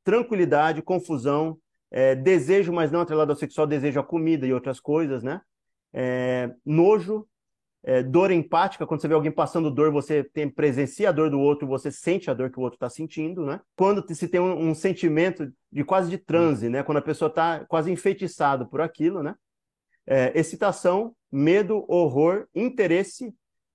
tranquilidade, 0.02 0.80
confusão, 0.80 1.58
é, 1.90 2.14
desejo, 2.14 2.72
mas 2.72 2.90
não 2.90 3.00
atrelado 3.00 3.30
ao 3.30 3.36
sexual, 3.36 3.66
desejo 3.66 4.00
a 4.00 4.04
comida 4.04 4.46
e 4.46 4.54
outras 4.54 4.80
coisas, 4.80 5.22
né? 5.22 5.42
É, 5.92 6.50
nojo, 6.64 7.28
é, 7.84 8.02
dor 8.02 8.30
empática, 8.30 8.86
quando 8.86 9.00
você 9.00 9.08
vê 9.08 9.14
alguém 9.14 9.30
passando 9.30 9.70
dor, 9.70 9.92
você 9.92 10.24
tem, 10.24 10.48
presencia 10.48 11.08
a 11.08 11.12
dor 11.12 11.30
do 11.30 11.40
outro, 11.40 11.66
você 11.66 11.90
sente 11.90 12.30
a 12.30 12.34
dor 12.34 12.50
que 12.50 12.58
o 12.58 12.62
outro 12.62 12.76
está 12.76 12.90
sentindo, 12.90 13.44
né? 13.46 13.60
Quando 13.76 14.04
se 14.14 14.28
tem 14.28 14.40
um, 14.40 14.70
um 14.70 14.74
sentimento 14.74 15.50
de 15.70 15.84
quase 15.84 16.10
de 16.10 16.18
transe, 16.18 16.68
né? 16.68 16.82
Quando 16.82 16.98
a 16.98 17.02
pessoa 17.02 17.28
está 17.28 17.64
quase 17.66 17.90
enfeitiçada 17.90 18.66
por 18.66 18.80
aquilo, 18.80 19.22
né? 19.22 19.34
É, 20.06 20.38
excitação, 20.38 21.14
medo, 21.30 21.84
horror, 21.88 22.46
interesse, 22.54 23.32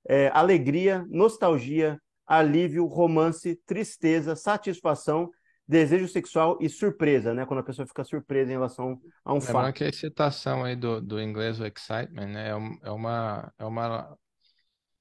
é, 0.07 0.29
alegria, 0.33 1.05
nostalgia, 1.09 1.99
alívio, 2.25 2.85
romance, 2.85 3.59
tristeza, 3.65 4.35
satisfação, 4.35 5.29
desejo 5.67 6.07
sexual 6.07 6.57
e 6.61 6.69
surpresa, 6.69 7.33
né? 7.33 7.45
Quando 7.45 7.59
a 7.61 7.63
pessoa 7.63 7.87
fica 7.87 8.03
surpresa 8.03 8.51
em 8.51 8.55
relação 8.55 8.99
a 9.25 9.33
um 9.33 9.41
Lembrando 9.41 9.73
fato. 9.73 9.73
que 9.73 9.83
a 9.83 9.89
excitação 9.89 10.63
aí 10.63 10.75
do, 10.75 11.01
do 11.01 11.21
inglês, 11.21 11.59
o 11.59 11.65
excitement, 11.65 12.27
né? 12.27 12.49
É, 12.49 12.51
é 12.87 12.91
uma, 12.91 13.53
é 13.59 13.65
uma, 13.65 14.17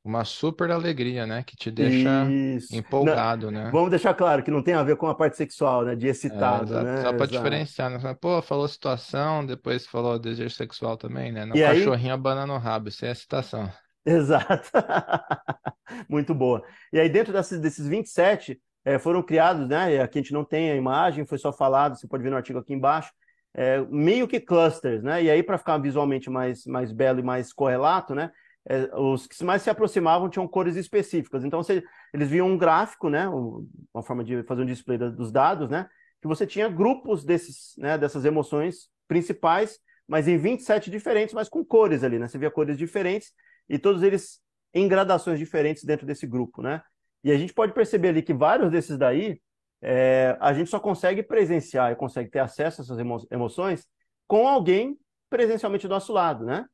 uma 0.04 0.24
super 0.24 0.70
alegria, 0.72 1.26
né? 1.26 1.42
Que 1.44 1.56
te 1.56 1.70
deixa 1.70 2.36
Isso. 2.56 2.84
Não, 3.00 3.18
empolgado, 3.18 3.50
né? 3.50 3.72
vamos 3.72 3.90
deixar 3.90 4.14
claro 4.14 4.42
que 4.44 4.50
não 4.50 4.62
tem 4.62 4.74
a 4.74 4.82
ver 4.82 4.96
com 4.96 5.06
a 5.08 5.14
parte 5.14 5.36
sexual, 5.36 5.84
né? 5.84 5.96
De 5.96 6.08
É, 6.28 6.60
excitado, 6.60 6.62
exato. 6.62 6.94
né? 6.94 6.96
Só 6.96 7.12
para 7.12 7.26
diferenciar, 7.26 7.90
né? 7.90 8.14
Pô, 8.14 8.40
falou 8.42 8.66
situação, 8.68 9.44
depois 9.44 9.86
falou 9.86 10.18
desejo 10.18 10.54
sexual 10.54 10.96
também, 10.96 11.32
né? 11.32 11.44
No 11.44 11.56
E 11.56 11.62
aí, 11.64 11.96
cachorrinho 11.96 12.14
abanando 12.14 12.52
o 12.52 12.58
rabo, 12.58 12.88
isso 12.88 13.04
é 13.04 13.10
excitação. 13.10 13.70
exato. 14.04 14.70
Muito 16.08 16.34
boa. 16.34 16.62
E 16.92 16.98
aí, 17.00 17.08
dentro 17.08 17.32
desses, 17.32 17.60
desses 17.60 17.86
27, 17.86 18.60
eh, 18.84 18.98
foram 18.98 19.22
criados, 19.22 19.68
né? 19.68 20.00
Aqui 20.00 20.18
a 20.18 20.22
gente 20.22 20.32
não 20.32 20.44
tem 20.44 20.70
a 20.70 20.76
imagem, 20.76 21.24
foi 21.24 21.38
só 21.38 21.52
falado, 21.52 21.96
você 21.98 22.06
pode 22.08 22.22
ver 22.22 22.30
no 22.30 22.36
artigo 22.36 22.58
aqui 22.58 22.72
embaixo, 22.74 23.12
eh, 23.54 23.80
meio 23.90 24.26
que 24.28 24.40
clusters, 24.40 25.02
né? 25.02 25.22
E 25.22 25.30
aí, 25.30 25.42
para 25.42 25.58
ficar 25.58 25.78
visualmente 25.78 26.30
mais, 26.30 26.64
mais 26.66 26.92
belo 26.92 27.20
e 27.20 27.22
mais 27.22 27.52
correlato, 27.52 28.14
né? 28.14 28.30
eh, 28.68 28.88
os 28.96 29.26
que 29.26 29.42
mais 29.44 29.62
se 29.62 29.70
aproximavam 29.70 30.28
tinham 30.28 30.46
cores 30.48 30.76
específicas. 30.76 31.44
Então, 31.44 31.62
você, 31.62 31.82
eles 32.12 32.28
viam 32.28 32.48
um 32.48 32.56
gráfico, 32.58 33.08
né? 33.08 33.28
um- 33.28 33.68
Uma 33.92 34.02
forma 34.02 34.24
de 34.24 34.42
fazer 34.44 34.62
um 34.62 34.66
display 34.66 34.98
dos 34.98 35.30
dados, 35.32 35.68
né? 35.68 35.88
Que 36.20 36.28
você 36.28 36.46
tinha 36.46 36.68
grupos 36.68 37.24
desses, 37.24 37.74
né? 37.78 37.98
Dessas 37.98 38.24
emoções 38.24 38.88
principais, 39.08 39.78
mas 40.08 40.28
em 40.28 40.36
27 40.38 40.90
diferentes, 40.90 41.34
mas 41.34 41.48
com 41.48 41.64
cores 41.64 42.02
ali, 42.04 42.18
né? 42.18 42.28
Você 42.28 42.38
via 42.38 42.50
cores 42.50 42.76
diferentes 42.78 43.32
e 43.68 43.78
todos 43.78 44.02
eles 44.02 44.40
em 44.74 44.88
gradações 44.88 45.38
diferentes 45.38 45.84
dentro 45.84 46.06
desse 46.06 46.26
grupo, 46.26 46.62
né? 46.62 46.82
E 47.24 47.30
a 47.30 47.36
gente 47.38 47.52
pode 47.54 47.72
perceber 47.72 48.08
ali 48.08 48.22
que 48.22 48.34
vários 48.34 48.70
desses 48.70 48.98
daí, 48.98 49.40
é, 49.80 50.36
a 50.40 50.52
gente 50.52 50.70
só 50.70 50.78
consegue 50.80 51.22
presenciar 51.22 51.92
e 51.92 51.96
consegue 51.96 52.30
ter 52.30 52.38
acesso 52.40 52.80
a 52.80 52.84
essas 52.84 52.98
emo- 52.98 53.26
emoções 53.30 53.86
com 54.26 54.46
alguém 54.48 54.96
presencialmente 55.30 55.86
do 55.86 55.90
nosso 55.94 56.12
lado, 56.12 56.44
né? 56.44 56.66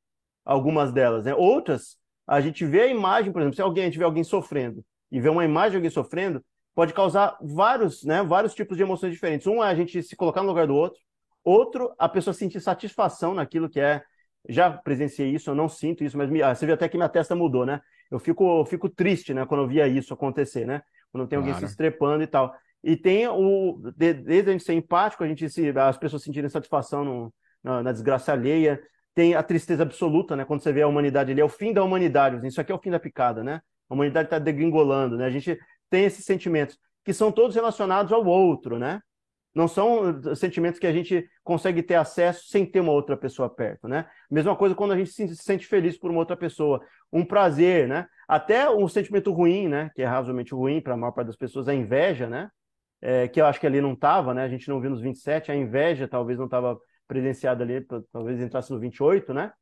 Algumas 0.45 0.93
delas, 0.93 1.25
né? 1.25 1.35
Outras, 1.35 1.97
a 2.27 2.41
gente 2.41 2.65
vê 2.65 2.83
a 2.83 2.87
imagem, 2.87 3.33
por 3.33 3.41
exemplo, 3.41 3.57
se 3.57 3.63
alguém 3.63 3.85
a 3.85 3.87
gente 3.87 3.99
vê 3.99 4.05
alguém 4.05 4.25
sofrendo 4.25 4.85
e 5.11 5.21
vê 5.21 5.29
uma 5.29 5.45
imagem 5.45 5.73
de 5.73 5.77
alguém 5.77 5.91
sofrendo, 5.91 6.45
pode 6.75 6.93
causar 6.95 7.37
vários, 7.41 8.05
né? 8.05 8.23
Vários 8.23 8.55
tipos 8.55 8.77
de 8.77 8.83
emoções 8.83 9.13
diferentes. 9.13 9.47
Um 9.47 9.63
é 9.63 9.69
a 9.69 9.75
gente 9.75 10.03
se 10.03 10.17
colocar 10.17 10.43
no 10.43 10.49
lugar 10.49 10.67
do 10.67 10.75
outro, 10.75 11.01
outro, 11.45 11.95
a 11.99 12.09
pessoa 12.09 12.35
sentir 12.35 12.61
satisfação 12.61 13.35
naquilo 13.35 13.69
que 13.69 13.81
é. 13.81 14.03
Já 14.49 14.71
presenciei 14.71 15.31
isso, 15.35 15.51
eu 15.51 15.55
não 15.55 15.69
sinto 15.69 16.03
isso, 16.05 16.17
mas 16.17 16.31
me- 16.31 16.43
ah, 16.43 16.55
você 16.55 16.65
vê 16.65 16.73
até 16.73 16.89
que 16.89 16.97
minha 16.97 17.09
testa 17.09 17.35
mudou, 17.35 17.67
né? 17.67 17.81
Eu 18.11 18.19
fico, 18.19 18.61
eu 18.61 18.65
fico 18.65 18.89
triste, 18.89 19.35
né, 19.35 19.45
quando 19.47 19.63
eu 19.63 19.69
via 19.69 19.87
isso 19.87 20.15
acontecer, 20.15 20.67
né? 20.67 20.83
Quando 21.13 21.27
tem 21.27 21.37
alguém 21.37 21.53
se 21.55 21.61
Claro. 21.61 21.71
estrepando 21.71 22.23
e 22.23 22.27
tal. 22.27 22.55
E 22.83 22.97
tem 22.97 23.27
o. 23.29 23.81
de- 23.97 24.15
Desde 24.15 24.51
a 24.51 24.53
gente 24.53 24.65
ser 24.65 24.75
empático, 24.75 25.25
a 25.25 25.29
gente 25.29 25.49
se, 25.51 25.71
as 25.77 25.97
pessoas 25.99 26.23
sentirem 26.23 26.49
satisfação 26.49 27.05
no- 27.05 27.35
na, 27.63 27.83
na 27.83 27.93
desgraça 27.93 28.33
alheia. 28.33 28.81
Tem 29.15 29.35
a 29.35 29.43
tristeza 29.43 29.83
absoluta, 29.83 30.37
né? 30.37 30.45
Quando 30.45 30.63
você 30.63 30.73
vê 30.73 30.83
a 30.83 30.87
humanidade 30.87 31.33
ali, 31.33 31.41
é 31.41 31.45
o 31.45 31.49
fim 31.49 31.73
da 31.73 31.83
humanidade. 31.83 32.37
assim, 32.37 32.47
Isso 32.47 32.61
aqui 32.61 32.71
é 32.71 32.75
o 32.75 32.79
fim 32.81 32.91
da 32.91 33.01
picada, 33.01 33.43
né? 33.43 33.61
A 33.91 33.95
humanidade 33.95 34.27
está 34.27 34.39
degringolando, 34.39 35.17
né? 35.17 35.25
A 35.27 35.31
gente 35.31 35.59
tem 35.91 36.05
esses 36.05 36.25
sentimentos 36.25 36.79
que 37.05 37.13
são 37.13 37.33
todos 37.33 37.57
relacionados 37.57 38.13
ao 38.13 38.25
outro, 38.25 38.79
né? 38.79 39.01
Não 39.55 39.67
são 39.67 40.11
uh, 40.11 40.37
sentimentos 40.37 40.79
que 40.79 40.87
a 40.87 40.93
gente 40.93 41.29
consegue 41.43 41.83
ter 41.83 41.95
acesso 41.95 42.47
sem 42.49 42.65
ter 42.65 42.81
uma 42.81 42.93
outra 42.93 43.17
pessoa 43.17 43.49
perto, 43.49 43.89
né? 43.89 44.07
Mesma 44.31 44.55
coisa 44.55 44.75
quando 44.75 44.93
a 44.93 44.97
gente 44.97 45.11
se 45.11 45.37
sente 45.37 45.67
feliz 45.67 45.99
por 45.99 46.11
uma 46.11 46.21
outra 46.21 46.37
pessoa, 46.37 46.81
um 47.13 47.25
prazer, 47.25 47.89
né? 47.89 48.07
Até 48.29 48.71
um 48.71 48.87
sentimento 48.87 49.33
ruim, 49.33 49.69
né? 49.69 49.91
Que 49.95 50.03
é 50.03 50.07
razoavelmente 50.07 50.55
ruim 50.55 50.81
para 50.81 50.95
a 50.95 50.97
maior 50.97 51.13
parte 51.13 51.29
das 51.29 51.37
pessoas, 51.37 51.69
a 51.69 51.75
inveja, 51.75 52.29
né? 52.29 52.51
É, 53.01 53.29
que 53.29 53.41
eu 53.41 53.47
acho 53.47 53.61
que 53.61 53.67
ali 53.67 53.81
não 53.81 53.93
estava, 53.93 54.35
né? 54.35 54.45
A 54.45 54.49
gente 54.49 54.69
não 54.69 54.81
viu 54.81 54.91
nos 54.91 55.01
27, 55.01 55.51
a 55.51 55.57
inveja 55.57 56.07
talvez 56.09 56.39
não 56.39 56.47
estava 56.47 56.79
presenciada 57.07 57.65
ali, 57.65 57.85
talvez 58.13 58.41
entrasse 58.41 58.71
no 58.71 58.79
28, 58.79 59.33
né? 59.33 59.53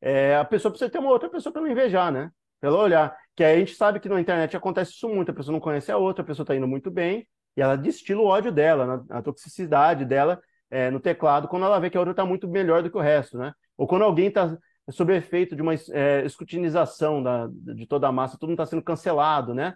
É, 0.00 0.36
a 0.36 0.44
pessoa 0.44 0.72
precisa 0.72 0.90
ter 0.90 0.98
uma 0.98 1.10
outra 1.10 1.28
pessoa 1.28 1.52
para 1.52 1.70
invejar, 1.70 2.10
né? 2.10 2.30
Pelo 2.60 2.78
olhar. 2.78 3.16
Que 3.36 3.44
aí 3.44 3.56
a 3.56 3.58
gente 3.58 3.74
sabe 3.74 4.00
que 4.00 4.08
na 4.08 4.20
internet 4.20 4.56
acontece 4.56 4.92
isso 4.92 5.08
muito, 5.08 5.30
a 5.30 5.34
pessoa 5.34 5.52
não 5.52 5.60
conhece 5.60 5.92
a 5.92 5.96
outra, 5.96 6.22
a 6.22 6.26
pessoa 6.26 6.44
está 6.44 6.54
indo 6.54 6.66
muito 6.66 6.90
bem, 6.90 7.26
e 7.56 7.62
ela 7.62 7.76
destila 7.76 8.20
o 8.22 8.26
ódio 8.26 8.52
dela, 8.52 8.86
na- 8.86 9.18
a 9.18 9.22
toxicidade 9.22 10.04
dela 10.04 10.40
é, 10.70 10.90
no 10.90 11.00
teclado, 11.00 11.48
quando 11.48 11.66
ela 11.66 11.78
vê 11.80 11.90
que 11.90 11.96
a 11.96 12.00
outra 12.00 12.12
está 12.12 12.24
muito 12.24 12.48
melhor 12.48 12.82
do 12.82 12.90
que 12.90 12.96
o 12.96 13.00
resto, 13.00 13.36
né? 13.38 13.52
Ou 13.76 13.86
quando 13.86 14.02
alguém 14.02 14.28
está 14.28 14.56
sob 14.90 15.14
efeito 15.14 15.54
de 15.56 15.62
uma 15.62 15.74
é, 15.74 16.24
escrutinização 16.24 17.22
da, 17.22 17.48
de 17.50 17.86
toda 17.86 18.08
a 18.08 18.12
massa, 18.12 18.38
mundo 18.40 18.52
está 18.52 18.66
sendo 18.66 18.82
cancelado, 18.82 19.54
né? 19.54 19.74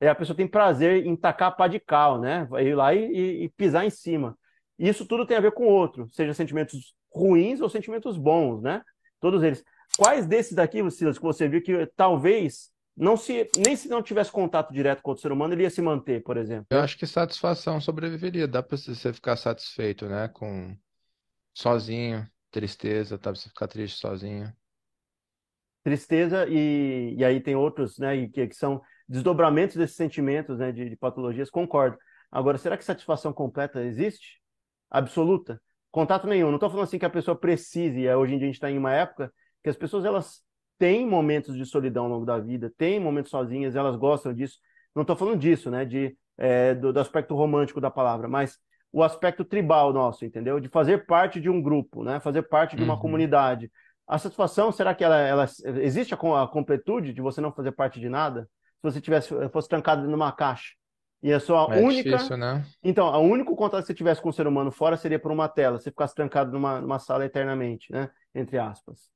E 0.00 0.06
a 0.06 0.14
pessoa 0.14 0.36
tem 0.36 0.46
prazer 0.46 1.06
em 1.06 1.16
tacar 1.16 1.48
a 1.48 1.50
pá 1.52 1.68
de 1.68 1.80
cal, 1.80 2.20
né? 2.20 2.44
Vai 2.50 2.66
ir 2.68 2.74
lá 2.74 2.94
e, 2.94 2.98
e- 3.06 3.44
e 3.44 3.48
pisar 3.50 3.84
em 3.84 3.90
cima. 3.90 4.36
E 4.78 4.88
isso 4.88 5.06
tudo 5.06 5.26
tem 5.26 5.36
a 5.36 5.40
ver 5.40 5.52
com 5.52 5.64
o 5.66 5.70
outro, 5.70 6.06
seja 6.10 6.34
sentimentos 6.34 6.94
ruins 7.12 7.60
ou 7.60 7.68
sentimentos 7.68 8.16
bons, 8.18 8.60
né? 8.62 8.82
Todos 9.20 9.42
eles. 9.42 9.64
Quais 9.96 10.26
desses 10.26 10.54
daqui, 10.54 10.88
Silas, 10.90 11.16
que 11.18 11.24
você 11.24 11.48
viu 11.48 11.62
que 11.62 11.86
talvez 11.96 12.70
não 12.96 13.16
se 13.16 13.50
nem 13.56 13.76
se 13.76 13.88
não 13.88 14.02
tivesse 14.02 14.32
contato 14.32 14.72
direto 14.72 15.02
com 15.02 15.10
outro 15.10 15.22
ser 15.22 15.32
humano, 15.32 15.52
ele 15.52 15.62
ia 15.62 15.70
se 15.70 15.82
manter, 15.82 16.22
por 16.22 16.36
exemplo? 16.36 16.66
Eu 16.70 16.80
acho 16.80 16.96
que 16.96 17.06
satisfação 17.06 17.80
sobreviveria. 17.80 18.48
Dá 18.48 18.62
para 18.62 18.76
você 18.76 19.12
ficar 19.12 19.36
satisfeito, 19.36 20.06
né? 20.06 20.28
Com, 20.28 20.76
sozinho, 21.56 22.28
tristeza, 22.50 23.18
tá? 23.18 23.30
Você 23.30 23.48
ficar 23.48 23.66
triste 23.66 23.98
sozinho. 23.98 24.52
Tristeza 25.82 26.46
e, 26.48 27.14
e 27.16 27.24
aí 27.24 27.40
tem 27.40 27.54
outros, 27.54 27.98
né, 27.98 28.26
que, 28.26 28.48
que 28.48 28.56
são 28.56 28.82
desdobramentos 29.08 29.76
desses 29.76 29.96
sentimentos, 29.96 30.58
né, 30.58 30.72
de, 30.72 30.90
de 30.90 30.96
patologias, 30.96 31.48
concordo. 31.48 31.96
Agora, 32.30 32.58
será 32.58 32.76
que 32.76 32.84
satisfação 32.84 33.32
completa 33.32 33.84
existe? 33.84 34.42
Absoluta? 34.90 35.62
Contato 35.92 36.26
nenhum. 36.26 36.48
Não 36.48 36.56
estou 36.56 36.68
falando 36.68 36.84
assim 36.84 36.98
que 36.98 37.06
a 37.06 37.10
pessoa 37.10 37.38
precise, 37.38 38.00
e 38.00 38.14
hoje 38.14 38.34
em 38.34 38.38
dia 38.38 38.46
a 38.46 38.48
gente 38.48 38.56
está 38.56 38.70
em 38.70 38.76
uma 38.76 38.92
época 38.92 39.32
que 39.62 39.70
as 39.70 39.76
pessoas 39.76 40.04
elas 40.04 40.42
têm 40.78 41.06
momentos 41.06 41.56
de 41.56 41.64
solidão 41.66 42.04
ao 42.04 42.10
longo 42.10 42.26
da 42.26 42.38
vida, 42.38 42.72
têm 42.76 43.00
momentos 43.00 43.30
sozinhas, 43.30 43.74
elas 43.76 43.96
gostam 43.96 44.32
disso. 44.34 44.58
Não 44.94 45.02
estou 45.02 45.16
falando 45.16 45.38
disso, 45.40 45.70
né, 45.70 45.84
de, 45.84 46.16
é, 46.38 46.74
do, 46.74 46.92
do 46.92 47.00
aspecto 47.00 47.34
romântico 47.34 47.80
da 47.80 47.90
palavra, 47.90 48.28
mas 48.28 48.58
o 48.92 49.02
aspecto 49.02 49.44
tribal 49.44 49.92
nosso, 49.92 50.24
entendeu? 50.24 50.58
De 50.60 50.68
fazer 50.68 51.06
parte 51.06 51.40
de 51.40 51.50
um 51.50 51.60
grupo, 51.60 52.02
né? 52.02 52.18
Fazer 52.20 52.42
parte 52.42 52.76
de 52.76 52.82
uma 52.82 52.96
Uhum. 52.96 52.98
comunidade. 52.98 53.70
A 54.06 54.18
satisfação, 54.18 54.72
será 54.72 54.94
que 54.94 55.04
ela, 55.04 55.16
ela 55.18 55.44
existe 55.82 56.14
a, 56.14 56.42
a 56.42 56.48
completude 56.48 57.12
de 57.12 57.20
você 57.20 57.40
não 57.40 57.52
fazer 57.52 57.72
parte 57.72 58.00
de 58.00 58.08
nada? 58.08 58.48
Se 58.76 58.82
você 58.82 59.00
tivesse 59.00 59.28
fosse 59.50 59.68
trancado 59.68 60.08
numa 60.08 60.32
caixa 60.32 60.74
e 61.22 61.32
a 61.32 61.40
sua 61.40 61.68
É 61.68 61.78
única, 61.78 61.84
difícil, 61.84 62.36
né? 62.36 62.64
então, 62.82 63.06
o 63.08 63.20
único 63.28 63.56
contato 63.56 63.80
que 63.82 63.86
você 63.88 63.94
tivesse 63.94 64.22
com 64.22 64.28
o 64.28 64.32
ser 64.32 64.46
humano 64.46 64.70
fora 64.70 64.96
seria 64.96 65.18
por 65.18 65.32
uma 65.32 65.48
tela, 65.48 65.78
você 65.78 65.90
ficasse 65.90 66.14
trancado 66.14 66.52
numa, 66.52 66.80
numa 66.80 66.98
sala 66.98 67.24
eternamente, 67.24 67.90
né? 67.92 68.10
Entre 68.34 68.58
aspas. 68.58 69.10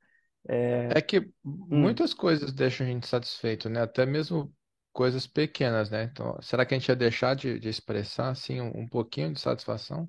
É, 0.49 0.95
É 0.95 1.01
que 1.03 1.33
hum, 1.71 1.71
muitas 1.71 2.13
coisas 2.15 2.53
deixam 2.53 2.87
a 2.87 2.91
gente 2.91 3.07
satisfeito, 3.07 3.69
né? 3.69 3.81
Até 3.83 4.05
mesmo 4.07 4.55
coisas 4.93 5.27
pequenas, 5.27 5.91
né? 5.91 6.05
Então, 6.05 6.41
será 6.43 6.65
que 6.67 6.75
a 6.75 6.79
gente 6.79 6.89
ia 6.89 6.97
deixar 6.97 7.35
de, 7.35 7.59
de 7.59 7.69
expressar, 7.69 8.31
assim, 8.31 8.61
um, 8.61 8.81
um 8.83 8.89
pouquinho 8.89 9.33
de 9.33 9.41
satisfação? 9.41 10.09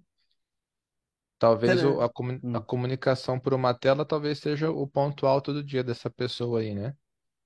Talvez 1.40 1.84
o- 1.84 2.00
a, 2.02 2.10
comu- 2.10 2.42
a 2.54 2.62
Hum. 2.62 2.62
comunicação 2.62 3.38
por 3.40 3.54
uma 3.54 3.74
tela 3.74 4.06
talvez 4.06 4.40
seja 4.40 4.72
o 4.72 4.88
ponto 4.88 5.26
alto 5.28 5.52
do 5.54 5.62
dia 5.64 5.84
dessa 5.84 6.10
pessoa 6.10 6.62
aí, 6.62 6.74
né? 6.74 6.96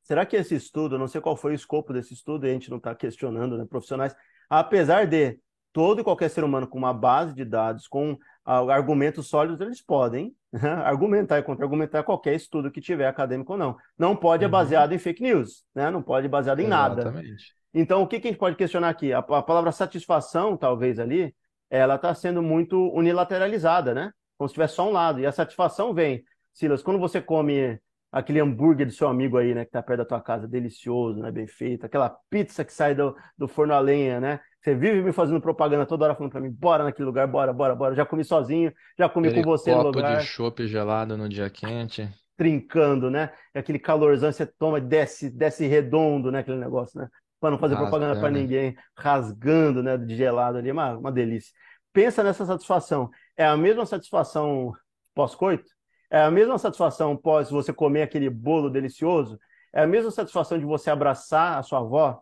Será 0.03 0.25
que 0.25 0.35
esse 0.35 0.55
estudo, 0.55 0.99
não 0.99 1.07
sei 1.07 1.19
qual 1.21 1.35
foi 1.35 1.51
o 1.53 1.55
escopo 1.55 1.91
desse 1.93 2.13
estudo, 2.13 2.45
e 2.45 2.49
a 2.49 2.53
gente 2.53 2.69
não 2.69 2.77
está 2.77 2.93
questionando, 2.95 3.57
né, 3.57 3.65
profissionais, 3.65 4.15
apesar 4.49 5.07
de 5.07 5.39
todo 5.75 5.99
e 5.99 6.03
qualquer 6.05 6.29
ser 6.29 6.41
humano 6.45 6.65
com 6.69 6.77
uma 6.77 6.93
base 6.93 7.33
de 7.35 7.43
dados, 7.43 7.85
com 7.85 8.17
ah, 8.45 8.59
argumentos 8.73 9.27
sólidos, 9.27 9.59
eles 9.59 9.81
podem 9.81 10.33
argumentar 10.85 11.37
e 11.37 11.43
contra-argumentar 11.43 12.03
qualquer 12.03 12.33
estudo 12.33 12.71
que 12.71 12.79
tiver, 12.79 13.07
acadêmico 13.07 13.51
ou 13.51 13.59
não. 13.59 13.75
Não 13.97 14.15
pode 14.15 14.45
é 14.45 14.47
Uhum. 14.47 14.51
baseado 14.51 14.93
em 14.93 14.97
fake 14.97 15.21
news, 15.21 15.65
né? 15.75 15.91
Não 15.91 16.01
pode 16.01 16.27
é 16.27 16.29
baseado 16.29 16.61
em 16.61 16.67
nada. 16.67 17.01
Exatamente. 17.01 17.53
Então, 17.73 18.01
o 18.01 18.07
que, 18.07 18.21
que 18.21 18.29
a 18.29 18.31
gente 18.31 18.39
pode 18.39 18.55
questionar 18.55 18.87
aqui? 18.87 19.11
A, 19.11 19.17
a 19.19 19.41
palavra 19.43 19.69
satisfação, 19.73 20.55
talvez 20.55 20.97
ali, 20.97 21.35
ela 21.69 21.95
está 21.95 22.15
sendo 22.15 22.41
muito 22.41 22.89
unilateralizada, 22.93 23.93
né? 23.93 24.13
Como 24.37 24.47
se 24.47 24.53
tivesse 24.53 24.75
só 24.75 24.87
um 24.87 24.93
lado. 24.93 25.19
E 25.19 25.25
a 25.25 25.31
satisfação 25.33 25.93
vem, 25.93 26.23
Silas, 26.53 26.81
quando 26.81 26.99
você 27.01 27.21
come 27.21 27.77
aquele 28.15 28.39
hambúrguer 28.39 28.85
do 28.87 28.93
seu 28.93 29.07
amigo 29.09 29.37
aí, 29.37 29.53
né, 29.53 29.65
que 29.65 29.71
tá 29.71 29.83
perto 29.83 29.99
da 29.99 30.05
tua 30.05 30.21
casa, 30.21 30.47
delicioso, 30.47 31.19
né, 31.19 31.31
bem 31.31 31.45
feito, 31.47 31.85
aquela 31.85 32.09
pizza 32.29 32.63
que 32.63 32.71
sai 32.71 32.95
do, 32.95 33.15
do 33.37 33.47
forno 33.47 33.73
a 33.73 33.79
lenha, 33.79 34.19
né? 34.21 34.39
Você 34.61 34.73
vive 34.73 35.01
me 35.01 35.11
fazendo 35.11 35.41
propaganda 35.41 35.85
toda 35.85 36.05
hora 36.05 36.15
falando 36.15 36.31
para 36.31 36.41
mim, 36.41 36.49
bora 36.49 36.83
naquele 36.85 37.05
lugar, 37.05 37.27
bora, 37.27 37.53
bora, 37.53 37.75
bora. 37.75 37.93
Já 37.93 38.05
comi 38.05 38.23
sozinho, 38.23 38.73
já 38.97 39.07
comi 39.09 39.27
Aquele 39.27 39.43
com 39.43 39.43
você 39.51 39.75
no 39.75 39.81
lugar 39.83 40.17
de 40.17 40.23
chopp 40.23 40.65
gelado 40.65 41.17
no 41.17 41.27
dia 41.29 41.49
quente. 41.49 42.09
trincando, 42.37 43.09
né? 43.09 43.31
E 43.53 43.59
aquele 43.59 43.79
calorzão 43.79 44.31
você 44.31 44.45
toma, 44.45 44.79
desce, 44.81 45.29
desce 45.29 45.67
redondo, 45.67 46.31
né? 46.31 46.39
Aquele 46.39 46.57
negócio, 46.57 46.99
né? 46.99 47.07
Para 47.39 47.51
não 47.51 47.59
fazer 47.59 47.75
propaganda 47.75 48.15
para 48.15 48.29
Rasgando. 48.29 48.39
ninguém, 48.39 48.75
rasgando, 48.97 49.83
né? 49.83 49.97
De 49.97 50.15
gelado 50.15 50.57
ali, 50.57 50.69
é 50.69 50.73
uma, 50.73 50.97
uma 50.97 51.11
delícia. 51.11 51.51
Pensa 51.93 52.23
nessa 52.23 52.45
satisfação. 52.45 53.09
É 53.37 53.45
a 53.45 53.55
mesma 53.55 53.85
satisfação 53.85 54.73
pós-coito? 55.13 55.69
É 56.15 56.21
a 56.21 56.31
mesma 56.31 56.57
satisfação 56.57 57.17
pós 57.17 57.49
você 57.49 57.73
comer 57.73 58.03
aquele 58.03 58.29
bolo 58.29 58.69
delicioso? 58.69 59.37
É 59.73 59.81
a 59.81 59.87
mesma 59.87 60.09
satisfação 60.09 60.57
de 60.57 60.63
você 60.63 60.89
abraçar 60.89 61.59
a 61.59 61.61
sua 61.61 61.79
avó? 61.79 62.21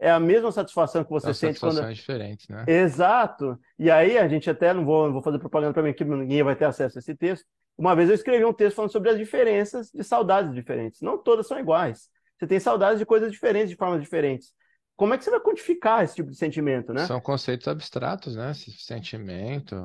É 0.00 0.10
a 0.10 0.18
mesma 0.18 0.50
satisfação 0.50 1.04
que 1.04 1.10
você 1.10 1.32
sente 1.32 1.60
quando 1.60 1.74
satisfações 1.74 1.96
diferentes, 1.96 2.48
né? 2.48 2.64
Exato. 2.66 3.56
E 3.78 3.88
aí 3.88 4.18
a 4.18 4.26
gente 4.26 4.50
até 4.50 4.74
não 4.74 4.84
vou, 4.84 5.06
não 5.06 5.12
vou 5.12 5.22
fazer 5.22 5.38
propaganda 5.38 5.72
para 5.72 5.84
mim 5.84 5.92
que 5.92 6.04
ninguém 6.04 6.42
vai 6.42 6.56
ter 6.56 6.64
acesso 6.64 6.98
a 6.98 7.00
esse 7.00 7.14
texto. 7.14 7.46
Uma 7.78 7.94
vez 7.94 8.08
eu 8.08 8.16
escrevi 8.16 8.44
um 8.44 8.52
texto 8.52 8.74
falando 8.74 8.90
sobre 8.90 9.10
as 9.10 9.16
diferenças 9.16 9.92
de 9.92 10.02
saudades 10.02 10.52
diferentes. 10.52 11.00
Não 11.00 11.16
todas 11.16 11.46
são 11.46 11.60
iguais. 11.60 12.08
Você 12.36 12.48
tem 12.48 12.58
saudades 12.58 12.98
de 12.98 13.06
coisas 13.06 13.30
diferentes, 13.30 13.70
de 13.70 13.76
formas 13.76 14.00
diferentes. 14.00 14.52
Como 14.96 15.14
é 15.14 15.16
que 15.16 15.22
você 15.22 15.30
vai 15.30 15.38
quantificar 15.38 16.02
esse 16.02 16.16
tipo 16.16 16.32
de 16.32 16.36
sentimento, 16.36 16.92
né? 16.92 17.06
São 17.06 17.20
conceitos 17.20 17.68
abstratos, 17.68 18.34
né? 18.34 18.50
Esse 18.50 18.72
sentimento 18.72 19.76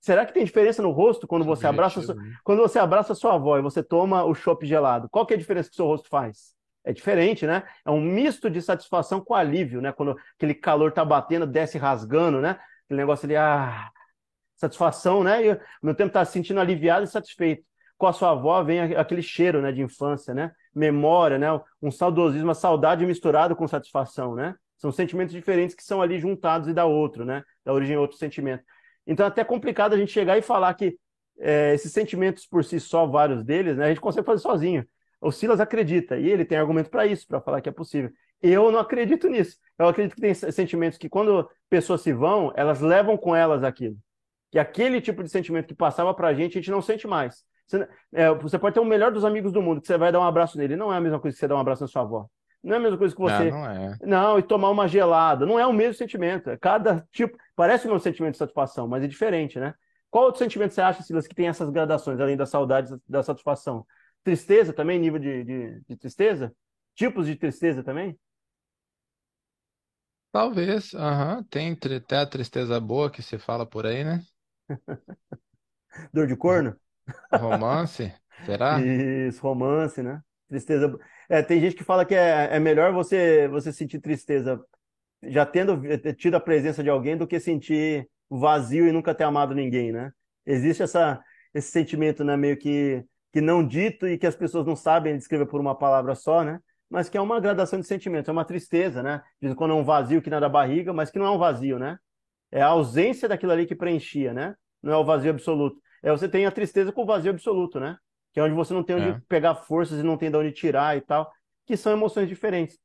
Será 0.00 0.24
que 0.24 0.32
tem 0.32 0.44
diferença 0.44 0.82
no 0.82 0.90
rosto 0.90 1.26
quando 1.26 1.44
você 1.44 1.66
abraça, 1.66 2.00
subjetivo, 2.00 2.26
né? 2.26 2.38
quando 2.42 2.62
você 2.62 2.78
abraça 2.78 3.14
sua 3.14 3.34
avó 3.34 3.58
e 3.58 3.62
você 3.62 3.82
toma 3.82 4.24
o 4.24 4.34
chopp 4.34 4.66
gelado? 4.66 5.08
Qual 5.10 5.26
que 5.26 5.34
é 5.34 5.36
a 5.36 5.38
diferença 5.38 5.68
que 5.68 5.74
o 5.74 5.76
seu 5.76 5.86
rosto 5.86 6.08
faz? 6.08 6.54
É 6.82 6.92
diferente, 6.92 7.46
né? 7.46 7.62
É 7.84 7.90
um 7.90 8.00
misto 8.00 8.48
de 8.48 8.62
satisfação 8.62 9.20
com 9.20 9.34
alívio, 9.34 9.82
né? 9.82 9.92
Quando 9.92 10.16
aquele 10.36 10.54
calor 10.54 10.90
tá 10.90 11.04
batendo, 11.04 11.46
desce 11.46 11.76
rasgando, 11.76 12.40
né? 12.40 12.58
Aquele 12.86 13.00
negócio 13.00 13.26
ali, 13.26 13.36
ah, 13.36 13.90
satisfação, 14.56 15.22
né? 15.22 15.46
E 15.46 15.60
mesmo 15.82 15.96
tempo 15.96 16.12
tá 16.12 16.24
se 16.24 16.32
sentindo 16.32 16.60
aliviado 16.60 17.04
e 17.04 17.06
satisfeito. 17.06 17.62
Com 17.98 18.06
a 18.06 18.12
sua 18.14 18.30
avó 18.30 18.62
vem 18.62 18.80
aquele 18.94 19.20
cheiro, 19.20 19.60
né, 19.60 19.70
de 19.70 19.82
infância, 19.82 20.32
né? 20.32 20.52
Memória, 20.74 21.38
né? 21.38 21.48
Um 21.82 21.90
saudosismo, 21.90 22.48
uma 22.48 22.54
saudade 22.54 23.04
misturado 23.04 23.54
com 23.54 23.68
satisfação, 23.68 24.34
né? 24.34 24.54
São 24.78 24.90
sentimentos 24.90 25.34
diferentes 25.34 25.76
que 25.76 25.84
são 25.84 26.00
ali 26.00 26.18
juntados 26.18 26.66
e 26.66 26.72
dá 26.72 26.86
outro, 26.86 27.26
né? 27.26 27.42
Da 27.62 27.74
origem 27.74 27.98
outro 27.98 28.16
sentimento. 28.16 28.64
Então 29.10 29.26
é 29.26 29.28
até 29.28 29.42
complicado 29.42 29.92
a 29.92 29.98
gente 29.98 30.12
chegar 30.12 30.38
e 30.38 30.42
falar 30.42 30.72
que 30.74 30.96
é, 31.40 31.74
esses 31.74 31.92
sentimentos 31.92 32.46
por 32.46 32.64
si 32.64 32.78
só, 32.78 33.06
vários 33.06 33.42
deles, 33.42 33.76
né? 33.76 33.86
A 33.86 33.88
gente 33.88 34.00
consegue 34.00 34.24
fazer 34.24 34.40
sozinho. 34.40 34.86
O 35.20 35.32
Silas 35.32 35.58
acredita, 35.58 36.16
e 36.16 36.28
ele 36.28 36.44
tem 36.44 36.56
argumento 36.56 36.88
para 36.88 37.06
isso, 37.06 37.26
para 37.26 37.40
falar 37.40 37.60
que 37.60 37.68
é 37.68 37.72
possível. 37.72 38.10
Eu 38.40 38.70
não 38.70 38.78
acredito 38.78 39.28
nisso. 39.28 39.56
Eu 39.76 39.88
acredito 39.88 40.14
que 40.14 40.20
tem 40.20 40.32
sentimentos 40.32 40.96
que, 40.96 41.08
quando 41.08 41.50
pessoas 41.68 42.02
se 42.02 42.12
vão, 42.12 42.52
elas 42.54 42.80
levam 42.80 43.16
com 43.16 43.34
elas 43.34 43.64
aquilo. 43.64 43.96
Que 44.48 44.58
aquele 44.60 45.00
tipo 45.00 45.24
de 45.24 45.28
sentimento 45.28 45.66
que 45.66 45.74
passava 45.74 46.14
para 46.14 46.28
a 46.28 46.34
gente, 46.34 46.52
a 46.52 46.60
gente 46.60 46.70
não 46.70 46.80
sente 46.80 47.08
mais. 47.08 47.44
Você, 47.66 47.88
é, 48.12 48.32
você, 48.34 48.58
pode 48.58 48.74
ter 48.74 48.80
o 48.80 48.84
melhor 48.84 49.10
dos 49.10 49.24
amigos 49.24 49.52
do 49.52 49.60
mundo, 49.60 49.80
que 49.80 49.88
você 49.88 49.98
vai 49.98 50.12
dar 50.12 50.20
um 50.20 50.24
abraço 50.24 50.56
nele. 50.56 50.76
Não 50.76 50.92
é 50.92 50.96
a 50.96 51.00
mesma 51.00 51.18
coisa 51.18 51.34
que 51.34 51.40
você 51.40 51.48
dar 51.48 51.56
um 51.56 51.60
abraço 51.60 51.82
na 51.82 51.88
sua 51.88 52.02
avó. 52.02 52.28
Não 52.62 52.74
é 52.74 52.76
a 52.78 52.80
mesma 52.80 52.98
coisa 52.98 53.14
que 53.14 53.20
você. 53.20 53.50
Não, 53.50 53.60
não 53.60 53.66
é. 53.66 54.00
Não, 54.02 54.38
e 54.38 54.42
tomar 54.42 54.70
uma 54.70 54.88
gelada. 54.88 55.44
Não 55.46 55.58
é 55.58 55.66
o 55.66 55.72
mesmo 55.72 55.94
sentimento. 55.94 56.50
É 56.50 56.56
cada 56.56 57.06
tipo. 57.12 57.36
Parece 57.54 57.86
o 57.86 57.88
mesmo 57.88 58.00
sentimento 58.00 58.32
de 58.32 58.38
satisfação, 58.38 58.88
mas 58.88 59.02
é 59.04 59.06
diferente, 59.06 59.58
né? 59.58 59.74
Qual 60.10 60.24
outro 60.24 60.38
sentimento 60.40 60.74
você 60.74 60.80
acha, 60.80 61.02
Silas, 61.02 61.26
que 61.26 61.34
tem 61.34 61.48
essas 61.48 61.70
gradações, 61.70 62.18
além 62.20 62.36
da 62.36 62.46
saudade 62.46 62.94
da 63.08 63.22
satisfação? 63.22 63.86
Tristeza 64.24 64.72
também, 64.72 64.98
nível 64.98 65.18
de, 65.20 65.44
de, 65.44 65.80
de 65.88 65.96
tristeza? 65.96 66.52
Tipos 66.94 67.26
de 67.26 67.36
tristeza 67.36 67.82
também? 67.82 68.18
Talvez, 70.32 70.92
aham, 70.94 71.42
tem 71.44 71.72
até 71.96 72.18
a 72.18 72.26
tristeza 72.26 72.80
boa 72.80 73.10
que 73.10 73.22
se 73.22 73.38
fala 73.38 73.64
por 73.66 73.86
aí, 73.86 74.02
né? 74.04 74.24
Dor 76.12 76.26
de 76.26 76.36
corno? 76.36 76.76
Romance, 77.34 78.14
será? 78.46 78.88
Isso, 79.28 79.40
romance, 79.42 80.02
né? 80.02 80.22
Tristeza. 80.48 80.98
É, 81.30 81.42
tem 81.42 81.60
gente 81.60 81.76
que 81.76 81.84
fala 81.84 82.04
que 82.04 82.14
é, 82.14 82.56
é 82.56 82.58
melhor 82.58 82.92
você, 82.92 83.46
você 83.48 83.72
sentir 83.72 84.00
tristeza 84.00 84.60
já 85.22 85.46
tendo 85.46 85.80
tido 86.14 86.34
a 86.34 86.40
presença 86.40 86.82
de 86.82 86.90
alguém 86.90 87.16
do 87.16 87.26
que 87.26 87.38
sentir 87.38 88.08
vazio 88.28 88.88
e 88.88 88.92
nunca 88.92 89.14
ter 89.14 89.24
amado 89.24 89.54
ninguém, 89.54 89.92
né? 89.92 90.12
Existe 90.44 90.82
essa, 90.82 91.22
esse 91.54 91.70
sentimento, 91.70 92.24
né, 92.24 92.36
meio 92.36 92.56
que, 92.56 93.04
que 93.32 93.40
não 93.40 93.64
dito 93.64 94.08
e 94.08 94.18
que 94.18 94.26
as 94.26 94.34
pessoas 94.34 94.66
não 94.66 94.74
sabem 94.74 95.16
descrever 95.16 95.46
por 95.46 95.60
uma 95.60 95.76
palavra 95.76 96.16
só, 96.16 96.42
né? 96.42 96.58
Mas 96.88 97.08
que 97.08 97.16
é 97.16 97.20
uma 97.20 97.38
gradação 97.38 97.78
de 97.78 97.86
sentimentos, 97.86 98.28
é 98.28 98.32
uma 98.32 98.44
tristeza, 98.44 99.02
né? 99.02 99.22
Em 99.40 99.54
quando 99.54 99.72
é 99.72 99.74
um 99.74 99.84
vazio 99.84 100.20
que 100.20 100.30
não 100.30 100.38
é 100.38 100.40
da 100.40 100.48
barriga, 100.48 100.92
mas 100.92 101.10
que 101.10 101.18
não 101.18 101.26
é 101.26 101.30
um 101.30 101.38
vazio, 101.38 101.78
né? 101.78 101.96
É 102.50 102.60
a 102.62 102.68
ausência 102.68 103.28
daquilo 103.28 103.52
ali 103.52 103.66
que 103.66 103.76
preenchia, 103.76 104.32
né? 104.32 104.56
Não 104.82 104.92
é 104.92 104.96
o 104.96 105.04
vazio 105.04 105.30
absoluto. 105.30 105.80
É 106.02 106.10
você 106.10 106.28
tem 106.28 106.46
a 106.46 106.50
tristeza 106.50 106.90
com 106.92 107.02
o 107.02 107.06
vazio 107.06 107.30
absoluto, 107.30 107.78
né? 107.78 107.96
Que 108.32 108.40
é 108.40 108.42
onde 108.42 108.54
você 108.54 108.72
não 108.72 108.82
tem 108.82 108.96
onde 108.96 109.08
É. 109.08 109.20
pegar 109.28 109.54
forças 109.54 109.98
e 109.98 110.02
não 110.02 110.16
tem 110.16 110.30
de 110.30 110.36
onde 110.36 110.52
tirar 110.52 110.96
e 110.96 111.00
tal, 111.00 111.32
que 111.66 111.76
são 111.76 111.92
emoções 111.92 112.28
diferentes. 112.28 112.78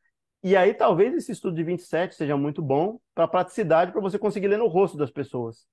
E 0.44 0.56
aí 0.56 0.74
talvez 0.74 1.14
esse 1.14 1.32
estudo 1.32 1.56
de 1.56 1.64
27 1.64 2.16
seja 2.16 2.38
muito 2.38 2.62
bom 2.62 3.00
para 3.14 3.28
praticidade, 3.28 3.92
para 3.92 4.02
você 4.02 4.20
conseguir 4.20 4.48
ler 4.48 4.58
no 4.58 4.68
rosto 4.68 4.98
das 4.98 5.10
pessoas. 5.12 5.66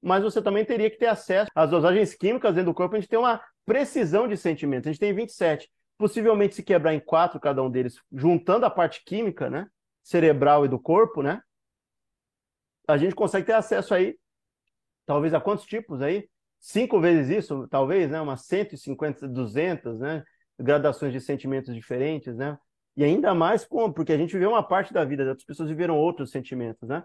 Mas 0.00 0.22
você 0.22 0.40
também 0.40 0.64
teria 0.64 0.90
que 0.90 0.96
ter 0.96 1.06
acesso 1.06 1.50
às 1.54 1.70
dosagens 1.70 2.14
químicas 2.14 2.54
dentro 2.54 2.70
do 2.70 2.74
corpo, 2.74 2.94
a 2.96 3.00
gente 3.00 3.08
tem 3.08 3.18
uma 3.18 3.40
precisão 3.64 4.26
de 4.28 4.36
sentimentos. 4.36 4.86
A 4.86 4.92
gente 4.92 5.00
tem 5.00 5.12
27. 5.12 5.70
Possivelmente 5.96 6.54
se 6.54 6.62
quebrar 6.62 6.94
em 6.94 7.00
quatro 7.00 7.40
cada 7.40 7.60
um 7.62 7.68
deles, 7.70 8.00
juntando 8.12 8.64
a 8.64 8.70
parte 8.70 9.02
química, 9.04 9.50
né? 9.50 9.66
Cerebral 10.02 10.64
e 10.64 10.68
do 10.68 10.78
corpo, 10.78 11.22
né? 11.22 11.42
A 12.86 12.96
gente 12.96 13.14
consegue 13.14 13.46
ter 13.46 13.52
acesso 13.52 13.92
aí, 13.92 14.16
talvez 15.04 15.34
a 15.34 15.40
quantos 15.40 15.64
tipos 15.66 16.00
aí? 16.00 16.28
Cinco 16.60 17.00
vezes 17.00 17.44
isso, 17.44 17.66
talvez, 17.68 18.10
né? 18.10 18.20
Umas 18.20 18.46
150, 18.46 19.28
200, 19.28 19.98
né? 19.98 20.24
Gradações 20.58 21.12
de 21.12 21.20
sentimentos 21.20 21.74
diferentes, 21.74 22.36
né? 22.36 22.58
E 22.96 23.04
ainda 23.04 23.32
mais 23.32 23.64
com, 23.64 23.92
porque 23.92 24.12
a 24.12 24.18
gente 24.18 24.32
viveu 24.32 24.50
uma 24.50 24.62
parte 24.62 24.92
da 24.92 25.04
vida, 25.04 25.24
outras 25.24 25.44
pessoas 25.44 25.68
viveram 25.68 25.96
outros 25.96 26.30
sentimentos, 26.30 26.88
né? 26.88 27.04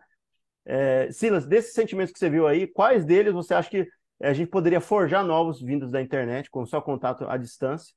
É, 0.65 1.11
Silas, 1.11 1.45
desses 1.45 1.73
sentimentos 1.73 2.11
que 2.11 2.19
você 2.19 2.29
viu 2.29 2.47
aí, 2.47 2.65
quais 2.65 3.05
deles 3.05 3.33
você 3.33 3.53
acha 3.53 3.69
que 3.69 3.87
a 4.21 4.33
gente 4.33 4.49
poderia 4.49 4.79
forjar 4.79 5.23
novos 5.23 5.61
vindos 5.61 5.91
da 5.91 6.01
internet, 6.01 6.49
com 6.49 6.65
só 6.65 6.81
contato 6.81 7.25
à 7.27 7.37
distância. 7.37 7.93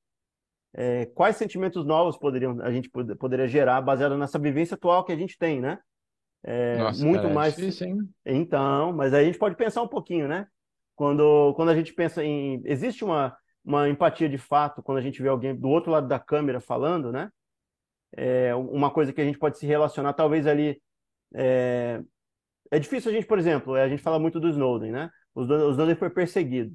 É, 0.75 1.07
quais 1.07 1.37
sentimentos 1.37 1.87
novos 1.87 2.19
poderiam 2.19 2.61
a 2.61 2.71
gente 2.71 2.91
poderia 2.91 3.49
gerar 3.49 3.81
baseado 3.81 4.19
nessa 4.19 4.39
vivência 4.39 4.75
atual 4.75 5.05
que 5.05 5.13
a 5.13 5.17
gente 5.17 5.39
tem, 5.39 5.61
né? 5.61 5.79
É, 6.43 6.77
Nossa, 6.77 7.05
muito 7.05 7.27
é 7.27 7.33
mais. 7.33 7.55
É 7.55 7.57
difícil, 7.57 7.87
hein? 7.87 7.99
Então, 8.27 8.93
mas 8.93 9.15
aí 9.15 9.23
a 9.23 9.27
gente 9.27 9.39
pode 9.39 9.57
pensar 9.57 9.83
um 9.83 9.89
pouquinho, 9.89 10.29
né? 10.29 10.47
Quando, 10.97 11.53
quando 11.55 11.69
a 11.69 11.77
gente 11.77 11.93
pensa 11.93 12.25
em. 12.25 12.63
Existe 12.65 13.05
uma, 13.05 13.37
uma 13.65 13.89
empatia 13.89 14.29
de 14.29 14.39
fato 14.39 14.83
quando 14.83 14.99
a 14.99 15.03
gente 15.03 15.23
vê 15.23 15.29
alguém 15.29 15.55
do 15.55 15.69
outro 15.69 15.93
lado 15.93 16.09
da 16.09 16.19
câmera 16.19 16.61
falando, 16.61 17.13
né? 17.13 17.31
É 18.17 18.55
uma 18.55 18.91
coisa 18.91 19.13
que 19.13 19.21
a 19.21 19.25
gente 19.25 19.39
pode 19.39 19.59
se 19.59 19.67
relacionar, 19.67 20.15
talvez 20.15 20.47
ali. 20.47 20.81
É, 21.35 22.03
é 22.71 22.79
difícil 22.79 23.11
a 23.11 23.15
gente, 23.15 23.27
por 23.27 23.39
exemplo, 23.39 23.75
a 23.75 23.89
gente 23.89 24.03
fala 24.03 24.19
muito 24.19 24.41
do 24.41 24.49
Snowden, 24.49 24.91
né? 24.91 25.11
O 25.35 25.43
Snowden 25.43 25.97
foi 25.97 26.11
perseguido. 26.11 26.75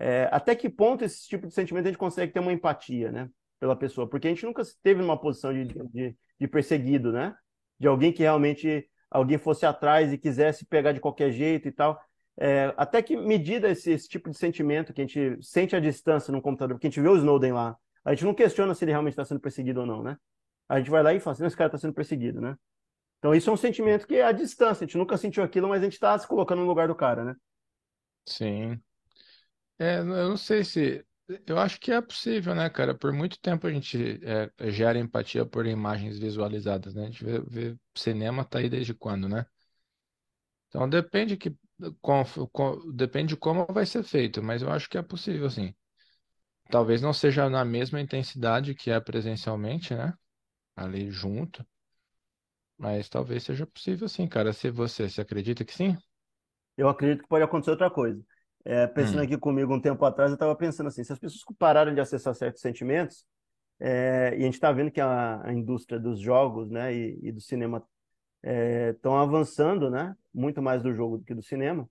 É, 0.00 0.28
até 0.32 0.54
que 0.54 0.70
ponto 0.70 1.04
esse 1.04 1.28
tipo 1.28 1.46
de 1.46 1.52
sentimento 1.52 1.86
a 1.86 1.88
gente 1.88 1.98
consegue 1.98 2.32
ter 2.32 2.40
uma 2.40 2.52
empatia, 2.52 3.12
né? 3.12 3.28
Pela 3.60 3.76
pessoa? 3.76 4.08
Porque 4.08 4.26
a 4.28 4.30
gente 4.30 4.46
nunca 4.46 4.62
esteve 4.62 5.02
numa 5.02 5.20
posição 5.20 5.52
de, 5.52 5.66
de, 5.90 6.16
de 6.40 6.48
perseguido, 6.48 7.12
né? 7.12 7.34
De 7.78 7.86
alguém 7.86 8.12
que 8.12 8.22
realmente 8.22 8.88
alguém 9.10 9.36
fosse 9.36 9.66
atrás 9.66 10.12
e 10.12 10.18
quisesse 10.18 10.64
pegar 10.64 10.92
de 10.92 11.00
qualquer 11.00 11.30
jeito 11.30 11.68
e 11.68 11.72
tal. 11.72 12.00
É, 12.38 12.72
até 12.76 13.02
que 13.02 13.16
medida 13.16 13.68
esse, 13.68 13.90
esse, 13.90 14.08
tipo 14.08 14.30
de 14.30 14.36
sentimento 14.36 14.92
que 14.92 15.00
a 15.02 15.04
gente 15.04 15.38
sente 15.42 15.76
à 15.76 15.80
distância 15.80 16.32
no 16.32 16.40
computador, 16.40 16.76
porque 16.76 16.86
a 16.86 16.90
gente 16.90 17.00
vê 17.00 17.08
o 17.08 17.16
Snowden 17.16 17.52
lá, 17.52 17.76
a 18.04 18.14
gente 18.14 18.24
não 18.24 18.34
questiona 18.34 18.74
se 18.74 18.84
ele 18.84 18.90
realmente 18.92 19.12
está 19.12 19.24
sendo 19.24 19.40
perseguido 19.40 19.80
ou 19.80 19.86
não, 19.86 20.02
né? 20.02 20.16
A 20.68 20.78
gente 20.78 20.90
vai 20.90 21.02
lá 21.02 21.12
e 21.12 21.20
fala 21.20 21.34
assim, 21.34 21.44
esse 21.44 21.56
cara 21.56 21.68
está 21.68 21.78
sendo 21.78 21.92
perseguido, 21.92 22.40
né? 22.40 22.56
Então 23.18 23.34
isso 23.34 23.50
é 23.50 23.52
um 23.52 23.56
sentimento 23.56 24.06
que 24.06 24.16
é 24.16 24.24
à 24.24 24.32
distância, 24.32 24.84
a 24.84 24.86
gente 24.86 24.98
nunca 24.98 25.16
sentiu 25.16 25.42
aquilo, 25.42 25.68
mas 25.68 25.80
a 25.80 25.84
gente 25.84 25.94
está 25.94 26.18
se 26.18 26.26
colocando 26.26 26.60
no 26.60 26.66
lugar 26.66 26.88
do 26.88 26.94
cara, 26.94 27.24
né? 27.24 27.36
Sim. 28.26 28.80
É, 29.78 29.98
eu 29.98 30.04
não 30.04 30.36
sei 30.36 30.64
se. 30.64 31.04
Eu 31.46 31.58
acho 31.58 31.80
que 31.80 31.92
é 31.92 32.00
possível, 32.00 32.54
né, 32.54 32.68
cara? 32.68 32.94
Por 32.94 33.12
muito 33.12 33.40
tempo 33.40 33.66
a 33.66 33.72
gente 33.72 34.20
é, 34.24 34.70
gera 34.70 34.98
empatia 34.98 35.46
por 35.46 35.66
imagens 35.66 36.18
visualizadas, 36.18 36.94
né? 36.94 37.02
A 37.02 37.06
gente 37.06 37.24
vê, 37.24 37.40
vê 37.40 37.76
cinema 37.94 38.44
tá 38.44 38.58
aí 38.58 38.68
desde 38.68 38.94
quando, 38.94 39.28
né? 39.28 39.46
Então 40.68 40.88
depende 40.88 41.36
que 41.36 41.54
com, 42.00 42.24
com, 42.52 42.92
depende 42.92 43.34
de 43.34 43.36
como 43.36 43.66
vai 43.66 43.86
ser 43.86 44.02
feito, 44.02 44.42
mas 44.42 44.62
eu 44.62 44.70
acho 44.70 44.88
que 44.88 44.98
é 44.98 45.02
possível, 45.02 45.48
sim. 45.50 45.74
Talvez 46.70 47.02
não 47.02 47.12
seja 47.12 47.50
na 47.50 47.64
mesma 47.64 48.00
intensidade 48.00 48.74
que 48.74 48.90
é 48.90 48.98
presencialmente, 49.00 49.94
né? 49.94 50.14
Ali 50.74 51.10
junto. 51.10 51.64
Mas 52.78 53.08
talvez 53.08 53.42
seja 53.42 53.66
possível 53.66 54.08
sim, 54.08 54.26
cara. 54.26 54.52
Se 54.52 54.70
você, 54.70 55.08
se 55.08 55.20
acredita 55.20 55.64
que 55.64 55.74
sim? 55.74 55.96
Eu 56.76 56.88
acredito 56.88 57.22
que 57.22 57.28
pode 57.28 57.44
acontecer 57.44 57.70
outra 57.70 57.90
coisa. 57.90 58.24
É, 58.64 58.86
pensando 58.86 59.20
hum. 59.20 59.24
aqui 59.24 59.36
comigo 59.36 59.74
um 59.74 59.80
tempo 59.80 60.04
atrás, 60.04 60.30
eu 60.30 60.34
estava 60.34 60.54
pensando 60.56 60.86
assim: 60.86 61.04
se 61.04 61.12
as 61.12 61.18
pessoas 61.18 61.42
pararam 61.58 61.94
de 61.94 62.00
acessar 62.00 62.34
certos 62.34 62.62
sentimentos, 62.62 63.24
é, 63.78 64.34
e 64.36 64.42
a 64.42 64.44
gente 64.44 64.54
está 64.54 64.70
vendo 64.72 64.90
que 64.90 65.00
a, 65.00 65.42
a, 65.44 65.52
indústria 65.52 65.98
dos 65.98 66.20
jogos 66.20 66.70
né, 66.70 66.94
e, 66.94 67.18
e 67.22 67.32
do 67.32 67.40
cinema 67.40 67.84
estão 68.42 69.18
é, 69.18 69.22
avançando 69.22 69.90
né, 69.90 70.14
muito 70.34 70.60
mais 70.60 70.82
do 70.82 70.94
jogo 70.94 71.18
do 71.18 71.24
que 71.24 71.34
do 71.34 71.42
cinema, 71.42 71.88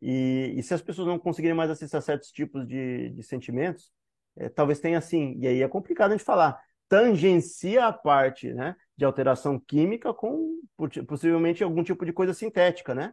e, 0.00 0.54
e 0.56 0.62
se 0.62 0.72
as 0.72 0.80
pessoas 0.80 1.06
não 1.06 1.18
conseguirem 1.18 1.56
mais 1.56 1.70
acessar 1.70 2.00
certos 2.00 2.30
tipos 2.30 2.66
de, 2.66 3.10
de 3.10 3.22
sentimentos, 3.22 3.92
é, 4.36 4.48
talvez 4.48 4.80
tenha 4.80 4.98
assim, 4.98 5.36
e 5.38 5.46
aí 5.46 5.62
é 5.62 5.68
complicado 5.68 6.12
a 6.12 6.16
gente 6.16 6.24
falar, 6.24 6.58
tangencia 6.88 7.86
a 7.86 7.92
parte 7.92 8.52
né, 8.52 8.74
de 8.96 9.04
alteração 9.04 9.58
química 9.58 10.12
com 10.12 10.60
possivelmente 11.06 11.62
algum 11.62 11.82
tipo 11.82 12.04
de 12.04 12.12
coisa 12.12 12.34
sintética, 12.34 12.94
né? 12.94 13.12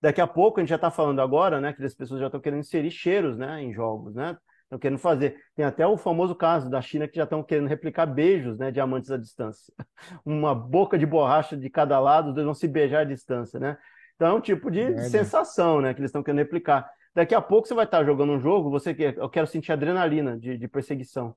Daqui 0.00 0.20
a 0.20 0.26
pouco, 0.26 0.58
a 0.58 0.62
gente 0.62 0.70
já 0.70 0.76
está 0.76 0.90
falando 0.90 1.20
agora, 1.20 1.60
né, 1.60 1.72
que 1.72 1.82
as 1.82 1.94
pessoas 1.94 2.20
já 2.20 2.26
estão 2.26 2.40
querendo 2.40 2.60
inserir 2.60 2.90
cheiros, 2.90 3.38
né, 3.38 3.62
em 3.62 3.72
jogos, 3.72 4.14
né? 4.14 4.36
Estão 4.64 4.78
querendo 4.78 4.98
fazer. 4.98 5.36
Tem 5.54 5.64
até 5.64 5.86
o 5.86 5.96
famoso 5.96 6.34
caso 6.34 6.68
da 6.68 6.80
China 6.80 7.06
que 7.06 7.16
já 7.16 7.24
estão 7.24 7.42
querendo 7.42 7.68
replicar 7.68 8.06
beijos, 8.06 8.58
né, 8.58 8.70
diamantes 8.70 9.10
à 9.10 9.16
distância. 9.16 9.72
Uma 10.24 10.54
boca 10.54 10.98
de 10.98 11.06
borracha 11.06 11.56
de 11.56 11.70
cada 11.70 11.98
lado, 12.00 12.28
os 12.28 12.34
dois 12.34 12.44
vão 12.44 12.54
se 12.54 12.66
beijar 12.66 13.00
à 13.00 13.04
distância, 13.04 13.60
né? 13.60 13.76
Então 14.16 14.28
é 14.28 14.32
um 14.32 14.40
tipo 14.40 14.70
de 14.70 14.80
é, 14.80 15.02
sensação, 15.02 15.80
né, 15.80 15.92
que 15.92 16.00
eles 16.00 16.08
estão 16.08 16.22
querendo 16.22 16.38
replicar. 16.38 16.88
Daqui 17.14 17.34
a 17.34 17.40
pouco 17.40 17.68
você 17.68 17.74
vai 17.74 17.84
estar 17.84 18.04
jogando 18.04 18.32
um 18.32 18.40
jogo, 18.40 18.70
você 18.70 18.94
quer, 18.94 19.16
eu 19.16 19.28
quero 19.28 19.46
sentir 19.46 19.72
adrenalina 19.72 20.38
de, 20.38 20.56
de 20.56 20.68
perseguição. 20.68 21.34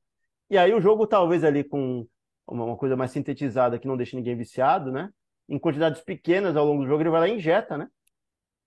E 0.50 0.58
aí 0.58 0.74
o 0.74 0.82
jogo 0.82 1.06
talvez 1.06 1.44
ali 1.44 1.64
com 1.64 2.08
uma 2.48 2.78
coisa 2.78 2.96
mais 2.96 3.12
sintetizada 3.12 3.78
que 3.78 3.88
não 3.88 3.98
deixa 3.98 4.16
ninguém 4.16 4.36
viciado, 4.36 4.92
né? 4.92 5.10
Em 5.50 5.60
quantidades 5.60 6.02
pequenas 6.02 6.56
ao 6.56 6.66
longo 6.66 6.84
do 6.84 6.88
jogo, 6.88 7.02
ele 7.02 7.10
vai 7.10 7.20
lá 7.22 7.28
e 7.28 7.36
injeta, 7.36 7.78
né? 7.78 7.88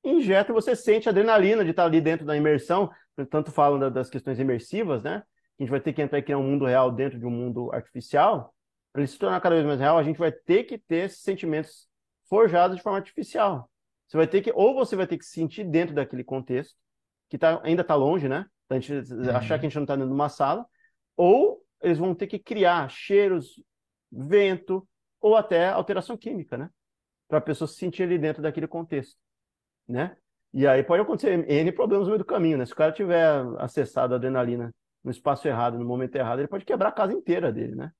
injeta 0.05 0.51
e 0.51 0.55
você 0.55 0.75
sente 0.75 1.09
a 1.09 1.13
adrenalina 1.13 1.65
de 1.65 1.71
estar 1.71 1.85
ali 1.85 2.01
dentro 2.01 2.25
da 2.27 2.37
imersão. 2.37 2.91
Tanto 3.27 3.51
falam 3.51 3.91
das 3.91 4.09
questões 4.09 4.39
imersivas, 4.39 5.03
né? 5.03 5.23
A 5.59 5.63
gente 5.63 5.71
vai 5.71 5.81
ter 5.81 5.93
que 5.93 6.01
entrar 6.01 6.19
e 6.19 6.23
criar 6.23 6.39
um 6.39 6.43
mundo 6.43 6.65
real 6.65 6.91
dentro 6.91 7.19
de 7.19 7.27
um 7.27 7.31
mundo 7.31 7.71
artificial. 7.73 8.55
Para 8.93 9.03
ele 9.03 9.09
se 9.09 9.19
tornar 9.19 9.41
cada 9.41 9.55
vez 9.55 9.67
mais 9.67 9.79
real, 9.79 9.99
a 9.99 10.03
gente 10.03 10.19
vai 10.19 10.33
ter 10.33 10.65
que 10.65 10.79
ter 10.79 11.07
esses 11.07 11.21
sentimentos 11.21 11.89
forjados 12.29 12.77
de 12.77 12.83
forma 12.83 12.99
artificial. 12.99 13.71
Você 14.07 14.17
vai 14.17 14.27
ter 14.27 14.43
que, 14.43 14.53
ou 14.55 14.75
você 14.75 14.97
vai 14.97 15.07
ter 15.07 15.19
que 15.19 15.25
se 15.25 15.33
sentir 15.33 15.65
dentro 15.65 15.95
daquele 15.95 16.25
contexto, 16.25 16.77
que 17.29 17.39
tá, 17.39 17.61
ainda 17.63 17.83
está 17.83 17.95
longe, 17.95 18.29
né? 18.29 18.47
A 18.69 18.75
gente 18.75 19.13
uhum. 19.13 19.37
achar 19.37 19.59
que 19.59 19.67
a 19.67 19.69
gente 19.69 19.77
não 19.77 19.85
está 19.85 19.95
dentro 19.95 20.09
de 20.09 20.15
uma 20.15 20.29
sala, 20.29 20.67
ou 21.17 21.63
eles 21.83 21.99
vão 21.99 22.15
ter 22.15 22.27
que 22.27 22.39
criar 22.39 22.89
cheiros, 22.89 23.63
vento, 24.11 24.87
ou 25.21 25.37
até 25.37 25.69
alteração 25.69 26.17
química, 26.17 26.57
né? 26.57 26.71
Para 27.29 27.39
a 27.39 27.43
pessoa 27.43 27.69
se 27.69 27.75
sentir 27.75 28.03
ali 28.03 28.19
dentro 28.19 28.43
daquele 28.43 28.67
contexto 28.67 29.17
né? 29.91 30.17
E 30.53 30.67
aí 30.67 30.83
pode 30.83 31.03
acontecer 31.03 31.49
N 31.49 31.73
problemas 31.73 32.07
no 32.07 32.13
meio 32.13 32.19
do 32.19 32.25
caminho, 32.25 32.59
né? 32.59 32.67
Se 32.67 32.73
o 32.73 32.77
cara 32.77 32.93
tiver 32.93 33.45
acessado 33.59 34.15
a 34.15 34.17
adrenalina 34.17 34.75
no 35.03 35.11
espaço 35.11 35.47
errado, 35.47 35.79
no 35.79 35.85
momento 35.85 36.17
errado, 36.17 36.41
ele 36.41 36.49
pode 36.49 36.65
quebrar 36.65 36.89
a 36.89 36.93
casa 36.93 37.13
inteira 37.13 37.53
dele, 37.53 37.75
né? 37.75 37.91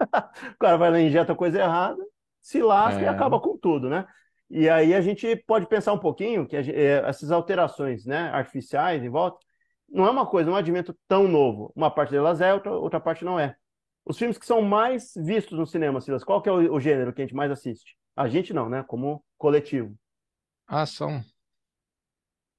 o 0.54 0.58
cara 0.58 0.76
vai 0.76 0.90
lá 0.90 1.00
e 1.00 1.06
injeta 1.06 1.34
coisa 1.34 1.60
errada, 1.60 2.02
se 2.42 2.60
lasca 2.60 3.00
é. 3.00 3.04
e 3.04 3.08
acaba 3.08 3.40
com 3.40 3.56
tudo, 3.56 3.88
né? 3.88 4.06
E 4.48 4.68
aí 4.68 4.94
a 4.94 5.00
gente 5.00 5.34
pode 5.46 5.66
pensar 5.66 5.92
um 5.92 5.98
pouquinho 5.98 6.46
que 6.46 6.56
é, 6.56 7.02
essas 7.06 7.30
alterações 7.30 8.04
né, 8.04 8.30
artificiais 8.30 9.02
em 9.02 9.08
volta 9.08 9.38
não 9.88 10.06
é 10.06 10.10
uma 10.10 10.26
coisa, 10.26 10.50
não 10.50 10.56
é 10.56 10.60
um 10.60 10.62
advento 10.62 10.96
tão 11.08 11.28
novo. 11.28 11.72
Uma 11.74 11.90
parte 11.90 12.10
delas 12.10 12.40
é, 12.40 12.52
outra, 12.52 12.72
outra 12.72 13.00
parte 13.00 13.24
não 13.24 13.38
é. 13.38 13.56
Os 14.04 14.18
filmes 14.18 14.38
que 14.38 14.46
são 14.46 14.62
mais 14.62 15.12
vistos 15.16 15.58
no 15.58 15.66
cinema, 15.66 16.00
Silas, 16.00 16.24
qual 16.24 16.40
que 16.40 16.48
é 16.48 16.52
o, 16.52 16.74
o 16.74 16.80
gênero 16.80 17.12
que 17.12 17.22
a 17.22 17.24
gente 17.24 17.34
mais 17.34 17.50
assiste? 17.50 17.96
A 18.14 18.28
gente 18.28 18.52
não, 18.52 18.68
né? 18.68 18.84
Como 18.86 19.24
coletivo. 19.36 19.94
Ação, 20.66 21.22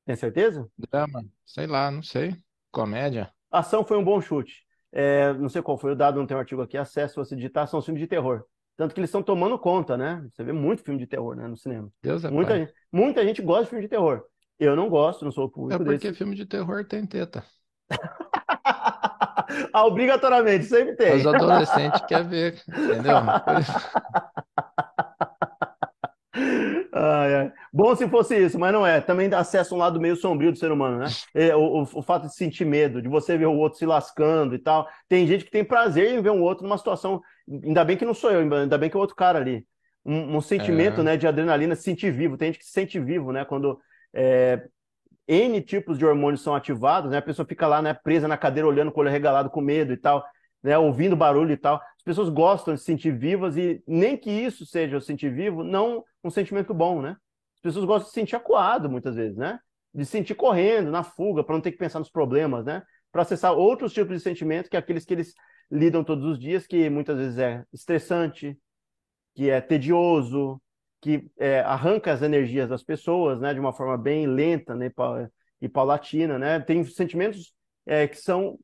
Tem 0.08 0.15
certeza? 0.15 0.67
drama, 0.78 1.24
sei 1.46 1.67
lá, 1.67 1.91
não 1.91 2.02
sei. 2.02 2.36
Comédia. 2.72 3.32
Ação 3.52 3.84
foi 3.84 3.98
um 3.98 4.04
bom 4.04 4.20
chute. 4.22 4.65
É, 4.91 5.34
não 5.34 5.50
sei 5.50 5.62
qual 5.62 5.78
foi 5.78 5.91
o 5.91 5.96
dado, 5.96 6.20
não 6.20 6.26
tem 6.26 6.36
um 6.36 6.39
artigo 6.39 6.62
aqui. 6.62 6.78
Acesso, 6.78 7.15
você 7.15 7.36
digitar, 7.36 7.67
são 7.67 7.82
filmes 7.82 8.02
de 8.02 8.08
terror. 8.08 8.43
Tanto 8.76 8.93
que 8.93 9.00
eles 9.00 9.10
estão 9.10 9.24
tomando 9.24 9.58
conta, 9.58 9.98
né? 9.98 10.26
Você 10.32 10.43
vê 10.43 10.52
muito 10.54 10.84
filme 10.84 11.00
de 11.00 11.08
terror, 11.08 11.36
né, 11.36 11.48
no 11.48 11.58
cinema. 11.58 11.91
Deus 12.02 12.24
é 12.24 12.30
Muita 12.32 12.56
gente, 12.58 12.74
muita 12.91 13.26
gente 13.26 13.41
gosta 13.41 13.63
de 13.65 13.70
filme 13.70 13.84
de 13.84 13.89
terror. 13.89 14.24
Eu 14.60 14.76
não 14.76 14.89
gosto, 14.89 15.26
não 15.26 15.32
sou 15.32 15.46
o 15.46 15.48
É 15.48 15.52
público 15.52 15.84
porque 15.84 16.08
desse. 16.08 16.17
filme 16.17 16.36
de 16.36 16.46
terror 16.46 16.86
tem 16.86 17.06
teta. 17.06 17.43
Ah, 19.74 19.86
obrigatoriamente, 19.86 20.65
sempre 20.65 20.96
tem. 20.96 21.15
Os 21.15 21.26
adolescentes 21.26 22.02
querem 22.02 22.28
ver, 22.28 22.63
entendeu? 22.67 23.15
Ai, 27.00 27.36
ai. 27.36 27.54
Bom 27.72 27.96
se 27.96 28.08
fosse 28.10 28.36
isso, 28.36 28.58
mas 28.58 28.74
não 28.74 28.86
é. 28.86 29.00
Também 29.00 29.30
dá 29.30 29.40
acesso 29.40 29.76
a 29.76 29.78
um 29.78 29.80
lado 29.80 30.00
meio 30.00 30.16
sombrio 30.16 30.52
do 30.52 30.58
ser 30.58 30.72
humano, 30.72 30.98
né? 30.98 31.06
É, 31.36 31.56
o, 31.56 31.60
o, 31.60 31.82
o 31.82 32.02
fato 32.02 32.26
de 32.26 32.34
sentir 32.36 32.66
medo, 32.66 33.02
de 33.02 33.08
você 33.08 33.38
ver 33.38 33.46
o 33.46 33.56
outro 33.56 33.78
se 33.78 33.86
lascando 33.86 34.56
e 34.56 34.60
tal. 34.60 34.88
Tem 35.08 35.28
gente 35.28 35.46
que 35.46 35.52
tem 35.52 35.64
prazer 35.64 36.12
em 36.12 36.22
ver 36.22 36.32
um 36.32 36.42
outro 36.42 36.64
numa 36.64 36.78
situação. 36.78 37.22
Ainda 37.48 37.86
bem 37.86 37.98
que 37.98 38.06
não 38.06 38.16
sou 38.16 38.32
eu, 38.32 38.40
ainda 38.40 38.78
bem 38.80 38.90
que 38.90 38.96
é 38.96 38.98
o 38.98 39.02
outro 39.02 39.16
cara 39.16 39.38
ali. 39.38 39.64
Um, 40.04 40.38
um 40.38 40.42
sentimento, 40.42 41.02
É, 41.02 41.04
né, 41.04 41.18
de 41.18 41.28
adrenalina, 41.28 41.76
se 41.76 41.84
sentir 41.84 42.12
vivo. 42.12 42.36
Tem 42.38 42.48
gente 42.48 42.60
que 42.60 42.66
se 42.66 42.72
sente 42.72 43.00
vivo, 43.00 43.32
né? 43.32 43.46
Quando 43.46 43.80
é, 44.14 44.64
N 45.28 45.62
tipos 45.62 46.00
de 46.00 46.06
hormônios 46.06 46.42
são 46.42 46.56
ativados, 46.56 47.12
né? 47.12 47.18
A 47.18 47.22
pessoa 47.22 47.46
fica 47.46 47.68
lá, 47.68 47.80
né, 47.82 47.94
presa 47.94 48.28
na 48.28 48.38
cadeira, 48.38 48.68
olhando 48.68 48.92
com 48.92 49.02
o 49.02 49.04
olho 49.04 49.12
regalado, 49.12 49.50
com 49.52 49.62
medo 49.62 49.94
e 49.94 49.98
tal, 49.98 50.26
né? 50.64 50.76
Ouvindo 50.78 51.16
barulho 51.16 51.52
e 51.52 51.58
tal. 51.58 51.76
As 51.76 52.04
pessoas 52.04 52.30
gostam 52.30 52.74
de 52.74 52.80
se 52.80 52.86
sentir 52.86 53.12
vivas 53.12 53.58
e 53.58 53.84
nem 53.86 54.16
que 54.18 54.32
isso 54.32 54.66
seja 54.66 54.98
o 54.98 55.02
sentir 55.02 55.30
vivo, 55.30 55.64
não 55.64 56.04
um 56.28 56.32
sentimento 56.32 56.74
bom, 56.74 57.02
né? 57.02 57.16
As 57.56 57.62
pessoas 57.62 57.86
gostam 57.86 58.06
de 58.06 58.10
se 58.10 58.20
sentir 58.20 58.36
acuado 58.36 58.90
muitas 58.90 59.16
vezes, 59.16 59.38
né? 59.38 59.60
De 59.94 60.06
se 60.06 60.12
sentir 60.12 60.36
correndo, 60.36 60.92
na 60.92 61.04
fuga, 61.04 61.44
para 61.44 61.56
não 61.56 61.62
ter 61.62 61.72
que 61.72 61.78
pensar 61.78 62.00
nos 62.00 62.10
problemas, 62.10 62.66
né? 62.66 62.84
Para 63.12 63.24
acessar 63.24 63.54
outros 63.54 63.94
tipos 63.94 64.16
de 64.16 64.22
sentimento 64.22 64.70
que 64.70 64.78
aqueles 64.78 65.06
que 65.06 65.13
eles 65.13 65.34
lidam 65.72 66.04
todos 66.04 66.24
os 66.26 66.40
dias, 66.40 66.68
que 66.68 66.90
muitas 66.90 67.18
vezes 67.18 67.38
é 67.38 67.63
estressante, 67.74 68.58
que 69.36 69.50
é 69.50 69.60
tedioso, 69.60 70.62
que 71.02 71.30
é, 71.38 71.60
arranca 71.62 72.12
as 72.12 72.22
energias 72.22 72.70
das 72.70 72.84
pessoas, 72.84 73.40
né? 73.40 73.54
De 73.54 73.60
uma 73.60 73.74
forma 73.74 73.98
bem 73.98 74.28
lenta, 74.28 74.76
né? 74.76 74.92
E 75.62 75.68
paulatina, 75.70 76.38
né? 76.38 76.60
Tem 76.60 76.84
sentimentos 76.84 77.54
é, 77.86 78.08
que 78.08 78.18
são 78.18 78.60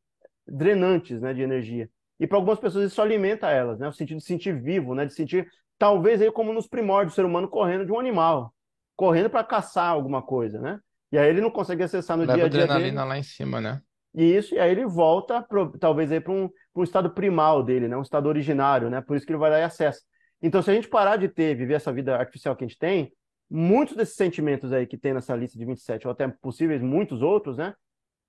drenantes, 0.48 1.22
né? 1.22 1.34
De 1.34 1.42
energia. 1.42 1.90
E 2.20 2.28
para 2.28 2.38
algumas 2.38 2.60
pessoas 2.60 2.92
isso 2.92 3.02
alimenta 3.02 3.50
elas, 3.50 3.80
né? 3.80 3.88
O 3.88 3.94
sentido 3.94 4.18
de 4.18 4.24
sentir 4.24 4.62
vivo, 4.62 4.94
né? 4.94 5.06
De 5.06 5.14
sentir, 5.14 5.48
talvez 5.84 6.22
aí 6.22 6.32
como 6.32 6.54
nos 6.54 6.66
primórdios, 6.68 7.14
o 7.14 7.16
ser 7.16 7.26
humano 7.26 7.48
correndo 7.50 7.86
de 7.86 7.92
um 7.92 8.00
animal, 8.00 8.54
correndo 8.96 9.30
para 9.30 9.44
caçar 9.44 9.90
alguma 9.90 10.22
coisa, 10.22 10.62
né? 10.62 10.80
E 11.12 11.18
aí 11.18 11.30
ele 11.30 11.42
não 11.42 11.52
consegue 11.52 11.84
acessar 11.84 12.16
no 12.18 12.24
Leva 12.24 12.36
dia 12.36 12.46
a 12.46 12.50
dia 12.50 12.64
adrenalina 12.64 13.02
dele. 13.02 13.10
lá 13.10 13.18
em 13.18 13.24
cima, 13.24 13.60
né? 13.60 13.82
Isso, 14.14 14.54
e 14.56 14.60
aí 14.60 14.72
ele 14.72 14.86
volta, 14.86 15.42
pro- 15.42 15.78
talvez, 15.78 16.12
aí 16.12 16.20
para 16.22 16.32
um, 16.32 16.50
um 16.76 16.84
estado 16.84 17.10
primal 17.10 17.64
dele, 17.64 17.88
né? 17.88 17.98
Um 17.98 18.02
estado 18.02 18.28
originário, 18.30 18.90
né? 18.90 19.02
Por 19.02 19.18
isso 19.18 19.26
que 19.26 19.32
ele 19.32 19.40
vai 19.40 19.50
lá 19.50 19.60
e 19.60 19.64
acessa. 19.64 20.02
Então, 20.42 20.62
se 20.62 20.70
a 20.72 20.74
gente 20.74 20.88
parar 20.88 21.18
de 21.18 21.28
ter, 21.28 21.56
viver 21.56 21.74
essa 21.74 21.92
vida 21.92 22.16
artificial 22.16 22.56
que 22.56 22.64
a 22.64 22.68
gente 22.68 22.78
tem, 22.78 23.12
muitos 23.50 23.96
desses 23.96 24.16
sentimentos 24.16 24.72
aí 24.72 24.88
que 24.88 24.98
tem 24.98 25.14
nessa 25.14 25.36
lista 25.36 25.58
de 25.58 25.66
27, 25.66 26.08
ou 26.08 26.12
até 26.12 26.28
possíveis 26.28 26.82
muitos 26.82 27.22
outros, 27.22 27.58
né? 27.58 27.74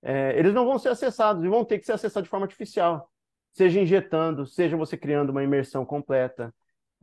é, 0.03 0.37
eles 0.37 0.53
não 0.53 0.65
vão 0.65 0.79
ser 0.79 0.89
acessados 0.89 1.43
e 1.43 1.47
vão 1.49 1.65
ter 1.65 1.79
que 1.79 1.85
ser 1.85 1.93
acessados 1.93 2.25
de 2.25 2.29
forma 2.29 2.45
artificial. 2.45 3.09
Seja 3.53 3.79
injetando, 3.81 4.45
seja 4.45 4.77
você 4.77 4.97
criando 4.97 5.31
uma 5.31 5.43
imersão 5.43 5.85
completa, 5.85 6.53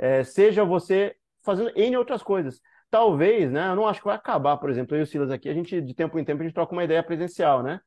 é, 0.03 0.25
seja 0.25 0.65
você 0.65 1.17
fazendo 1.45 1.73
N 1.77 1.97
outras 1.99 2.23
coisas. 2.25 2.61
Talvez, 2.91 3.53
né? 3.53 3.69
Eu 3.71 3.77
não 3.77 3.89
acho 3.89 4.01
que 4.01 4.07
vai 4.07 4.17
acabar, 4.17 4.59
por 4.59 4.71
exemplo, 4.71 4.97
eu 4.97 5.01
e 5.03 5.05
o 5.05 5.09
Silas 5.09 5.31
aqui, 5.33 5.49
a 5.51 5.55
gente, 5.55 5.81
de 5.83 5.95
tempo 5.95 6.19
em 6.19 6.25
tempo, 6.25 6.43
a 6.43 6.47
gente 6.47 6.55
troca 6.55 6.73
uma 6.75 6.85
ideia 6.85 7.03
presencial, 7.05 7.63
né? 7.65 7.81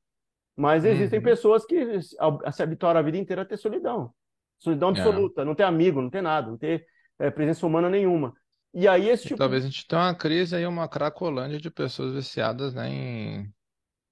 Mas 0.56 0.86
existem 0.86 1.20
Uhum. 1.20 1.22
pessoas 1.22 1.66
que 1.66 2.02
se 2.02 2.64
habituaram 2.64 3.00
a 3.00 3.04
vida 3.04 3.18
inteira 3.18 3.42
a 3.44 3.46
ter 3.46 3.58
solidão. 3.58 4.14
Solidão 4.60 4.90
É. 4.92 4.92
absoluta, 4.92 5.46
não 5.46 5.56
ter 5.56 5.64
amigo, 5.64 6.02
não 6.02 6.10
ter 6.12 6.22
nada, 6.22 6.50
não 6.50 6.58
ter 6.58 6.86
é, 7.20 7.32
presença 7.32 7.66
humana 7.68 7.90
nenhuma. 7.90 8.34
E 8.74 8.88
aí 8.88 9.10
esse 9.10 9.26
E 9.26 9.30
tipo 9.30 9.44
talvez 9.44 9.64
a 9.66 9.68
gente 9.70 9.86
tenha 9.88 10.02
uma 10.04 10.16
crise 10.16 10.56
aí, 10.56 10.66
uma 10.66 10.88
cracolândia 10.88 11.60
de 11.60 11.70
pessoas 11.72 12.14
viciadas, 12.14 12.74
né, 12.74 12.88
em, 12.90 13.54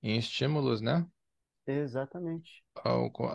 em 0.04 0.18
estímulos, 0.20 0.82
né? 0.82 1.08
Exatamente. 1.68 2.64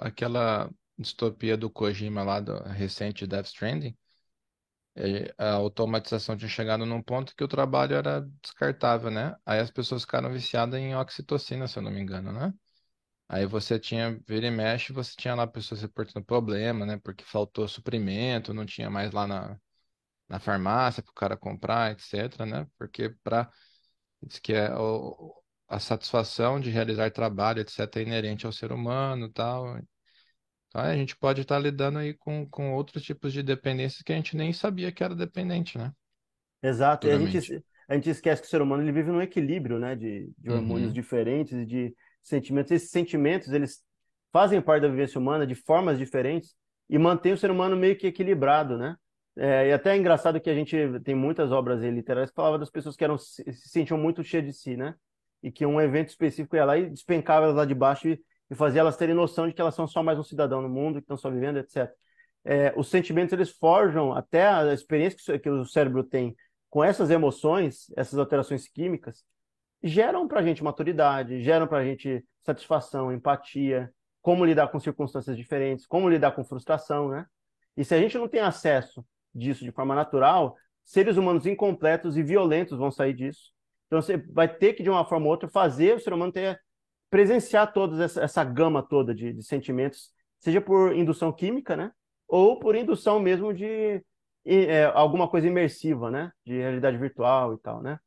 Aquela 0.01 0.71
distopia 0.99 1.57
do 1.57 1.71
Kojima 1.71 2.23
lá, 2.23 2.41
do 2.41 2.55
recente 2.65 3.27
Death 3.27 3.47
Stranding, 3.47 3.89
é, 3.89 3.97
a 5.39 5.53
automatização 5.55 6.37
tinha 6.37 6.49
chegado 6.49 6.85
num 6.87 7.03
ponto 7.03 7.35
que 7.37 7.45
o 7.45 7.49
trabalho 7.49 7.95
era 7.97 8.21
descartável, 8.43 9.11
né? 9.11 9.37
Aí 9.47 9.61
as 9.61 9.71
pessoas 9.71 10.03
ficaram 10.03 10.33
viciadas 10.33 10.79
em 10.81 10.95
oxitocina, 10.97 11.69
se 11.69 11.79
eu 11.79 11.83
não 11.83 11.91
me 11.91 12.01
engano, 12.01 12.33
né? 12.33 12.53
Aí 13.29 13.47
você 13.47 13.79
tinha, 13.79 14.19
vira 14.27 14.47
e 14.47 14.51
mexe, 14.51 14.93
você 14.93 15.15
tinha 15.17 15.35
lá 15.35 15.47
pessoas 15.47 15.83
reportando 15.83 16.25
problema, 16.25 16.87
né? 16.87 16.99
Porque 16.99 17.25
faltou 17.25 17.69
suprimento, 17.69 18.55
não 18.55 18.67
tinha 18.67 18.91
mais 18.91 19.13
lá 19.13 19.27
na, 19.27 19.59
na 20.29 20.41
farmácia 20.41 21.03
para 21.03 21.11
o 21.13 21.15
cara 21.15 21.37
comprar, 21.37 21.93
etc, 21.93 22.41
né? 22.47 22.67
Porque 22.79 23.11
para 23.25 23.51
diz 24.23 24.39
que 24.39 24.53
é 24.55 24.75
o, 24.77 25.35
a 25.69 25.79
satisfação 25.81 26.61
de 26.61 26.71
realizar 26.71 27.11
trabalho, 27.13 27.61
etc, 27.61 27.97
é 27.97 28.03
inerente 28.03 28.47
ao 28.47 28.53
ser 28.53 28.73
humano, 28.73 29.29
tal. 29.31 29.79
Então 30.79 30.93
a 30.93 30.97
gente 30.97 31.17
pode 31.17 31.43
estar 31.43 31.59
lidando 31.59 31.99
aí 31.99 32.15
com, 32.15 32.47
com 32.49 32.75
outros 32.75 33.03
tipos 33.03 33.33
de 33.33 33.43
dependências 33.43 34.03
que 34.03 34.13
a 34.13 34.17
gente 34.17 34.37
nem 34.37 34.53
sabia 34.53 34.93
que 34.93 35.03
era 35.05 35.15
dependente, 35.15 35.77
né? 35.79 35.93
Exato. 36.63 37.07
E 37.07 37.11
a 37.11 37.19
gente, 37.19 37.39
a 37.89 37.95
gente 37.95 38.11
esquece 38.11 38.43
que 38.43 38.49
o 38.49 38.51
ser 38.51 38.63
humano 38.63 38.83
ele 38.83 38.93
vive 38.93 39.11
num 39.11 39.23
equilíbrio, 39.23 39.79
né, 39.79 39.95
de, 39.95 40.33
de 40.39 40.51
hormônios 40.51 40.93
Uhum. 40.93 40.95
diferentes 40.95 41.53
e 41.55 41.67
de 41.67 41.95
sentimentos. 42.23 42.73
Esses 42.73 42.91
sentimentos, 42.91 43.53
eles 43.53 43.83
fazem 44.33 44.61
parte 44.61 44.83
da 44.83 44.89
vivência 44.89 45.19
humana 45.21 45.47
de 45.47 45.55
formas 45.55 45.99
diferentes 45.99 46.55
e 46.89 46.99
mantém 46.99 47.33
o 47.33 47.39
ser 47.39 47.51
humano 47.51 47.77
meio 47.77 47.97
que 47.97 48.07
equilibrado, 48.07 48.77
né? 48.77 48.97
É, 49.37 49.69
e 49.69 49.73
até 49.73 49.93
é 49.93 49.97
engraçado 49.97 50.41
que 50.41 50.51
a 50.51 50.55
gente 50.55 50.77
tem 51.05 51.15
muitas 51.15 51.53
obras 51.53 51.81
literárias 51.81 52.31
que 52.31 52.35
falavam 52.37 52.59
das 52.59 52.71
pessoas 52.71 52.97
que 52.97 53.05
eram, 53.05 53.17
se 53.17 53.45
se 53.53 53.69
sentiam 53.69 53.97
muito 53.99 54.23
cheias 54.25 54.45
de 54.47 54.53
si, 54.53 54.77
né? 54.77 54.95
E 55.43 55.53
que 55.53 55.65
um 55.65 55.81
evento 55.81 56.09
específico 56.09 56.57
ia 56.57 56.65
lá 56.65 56.77
e 56.77 56.91
despencava 56.91 57.45
elas 57.45 57.57
lá 57.57 57.65
de 57.65 57.75
baixo 57.75 58.09
e, 58.09 58.21
e 58.51 58.55
fazia 58.55 58.81
elas 58.81 58.97
terem 58.97 59.15
noção 59.15 59.47
de 59.47 59.53
que 59.53 59.61
elas 59.61 59.75
são 59.75 59.87
só 59.87 60.03
mais 60.03 60.19
um 60.19 60.23
cidadão 60.23 60.63
no 60.63 60.69
mundo, 60.69 60.95
que 60.95 61.05
estão 61.05 61.17
só 61.17 61.31
vivendo, 61.31 61.59
etc. 61.59 61.91
É, 62.45 62.73
os 62.77 62.89
sentimentos, 62.89 63.33
eles 63.33 63.51
forjam 63.51 64.13
até 64.13 64.47
a 64.47 64.73
experiência 64.73 65.19
que 65.19 65.39
que 65.39 65.51
o 65.51 65.65
cérebro 65.65 66.03
tem 66.03 66.35
com 66.71 66.83
essas 66.85 67.11
emoções, 67.11 67.93
essas 67.97 68.19
alterações 68.19 68.69
químicas, 68.69 69.25
geram 69.83 70.27
para 70.27 70.41
a 70.41 70.43
gente 70.43 70.63
maturidade, 70.63 71.43
geram 71.43 71.67
para 71.67 71.79
a 71.79 71.85
gente 71.85 72.25
satisfação, 72.45 73.13
empatia, 73.13 73.93
como 74.21 74.45
lidar 74.45 74.69
com 74.69 74.81
circunstâncias 74.81 75.37
diferentes, 75.37 75.87
como 75.87 76.09
lidar 76.09 76.33
com 76.33 76.45
frustração, 76.45 77.09
né? 77.09 77.27
E 77.77 77.85
se 77.85 77.95
a 77.95 77.99
gente 77.99 78.19
não 78.19 78.29
tem 78.29 78.41
acesso 78.41 79.05
disso 79.35 79.65
de 79.65 79.71
forma 79.71 79.95
natural, 79.95 80.57
seres 80.85 81.17
humanos 81.17 81.47
incompletos 81.47 82.17
e 82.17 82.23
violentos 82.23 82.79
vão 82.79 82.91
sair 82.91 83.15
disso. 83.15 83.53
Então 83.87 84.03
você 84.03 84.17
vai 84.17 84.49
ter 84.49 84.75
que, 84.75 84.83
de 84.83 84.91
uma 84.91 85.05
forma 85.05 85.27
ou 85.27 85.33
outra, 85.33 85.49
fazer 85.49 85.97
o 85.97 86.01
ser 86.01 86.13
humano 86.13 86.33
ter, 86.33 86.61
presenciar 87.11 87.73
toda 87.73 88.05
essa, 88.05 88.23
essa 88.23 88.45
gama 88.45 88.83
toda 88.83 89.15
de, 89.15 89.33
de 89.33 89.43
sentimentos, 89.43 90.11
seja 90.39 90.61
por 90.61 90.95
indução 90.95 91.33
química, 91.33 91.77
né? 91.77 91.93
Ou 92.27 92.59
por 92.59 92.77
indução 92.77 93.19
mesmo 93.19 93.53
de 93.55 94.03
é, 94.45 94.85
alguma 94.95 95.29
coisa 95.29 95.47
imersiva, 95.47 96.11
né? 96.11 96.33
De 96.45 96.57
realidade 96.57 96.97
virtual 96.97 97.55
e 97.55 97.59
tal, 97.59 97.83
né? 97.83 97.99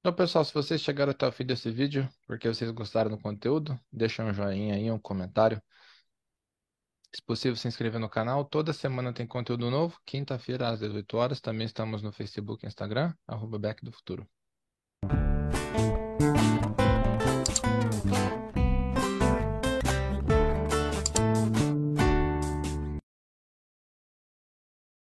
Então, 0.00 0.14
pessoal, 0.14 0.44
se 0.44 0.54
vocês 0.54 0.80
chegaram 0.80 1.10
até 1.10 1.26
o 1.26 1.32
fim 1.32 1.44
desse 1.44 1.68
vídeo, 1.70 2.08
porque 2.26 2.46
vocês 2.48 2.70
gostaram 2.70 3.10
do 3.10 3.18
conteúdo, 3.18 3.78
deixa 3.92 4.22
um 4.24 4.32
joinha 4.32 4.76
aí, 4.76 4.88
um 4.90 5.00
comentário. 5.00 5.60
Se 7.12 7.22
possível, 7.22 7.56
se 7.56 7.66
inscrever 7.66 7.98
no 7.98 8.08
canal. 8.08 8.44
Toda 8.44 8.72
semana 8.72 9.12
tem 9.12 9.26
conteúdo 9.26 9.70
novo. 9.70 9.98
Quinta-feira, 10.04 10.68
às 10.68 10.80
18 10.80 11.16
horas. 11.16 11.40
Também 11.40 11.66
estamos 11.66 12.02
no 12.02 12.12
Facebook 12.12 12.64
e 12.64 12.68
Instagram, 12.68 13.12
arroba 13.26 13.58
Back 13.58 13.84
do 13.84 13.90
Futuro. 13.90 14.28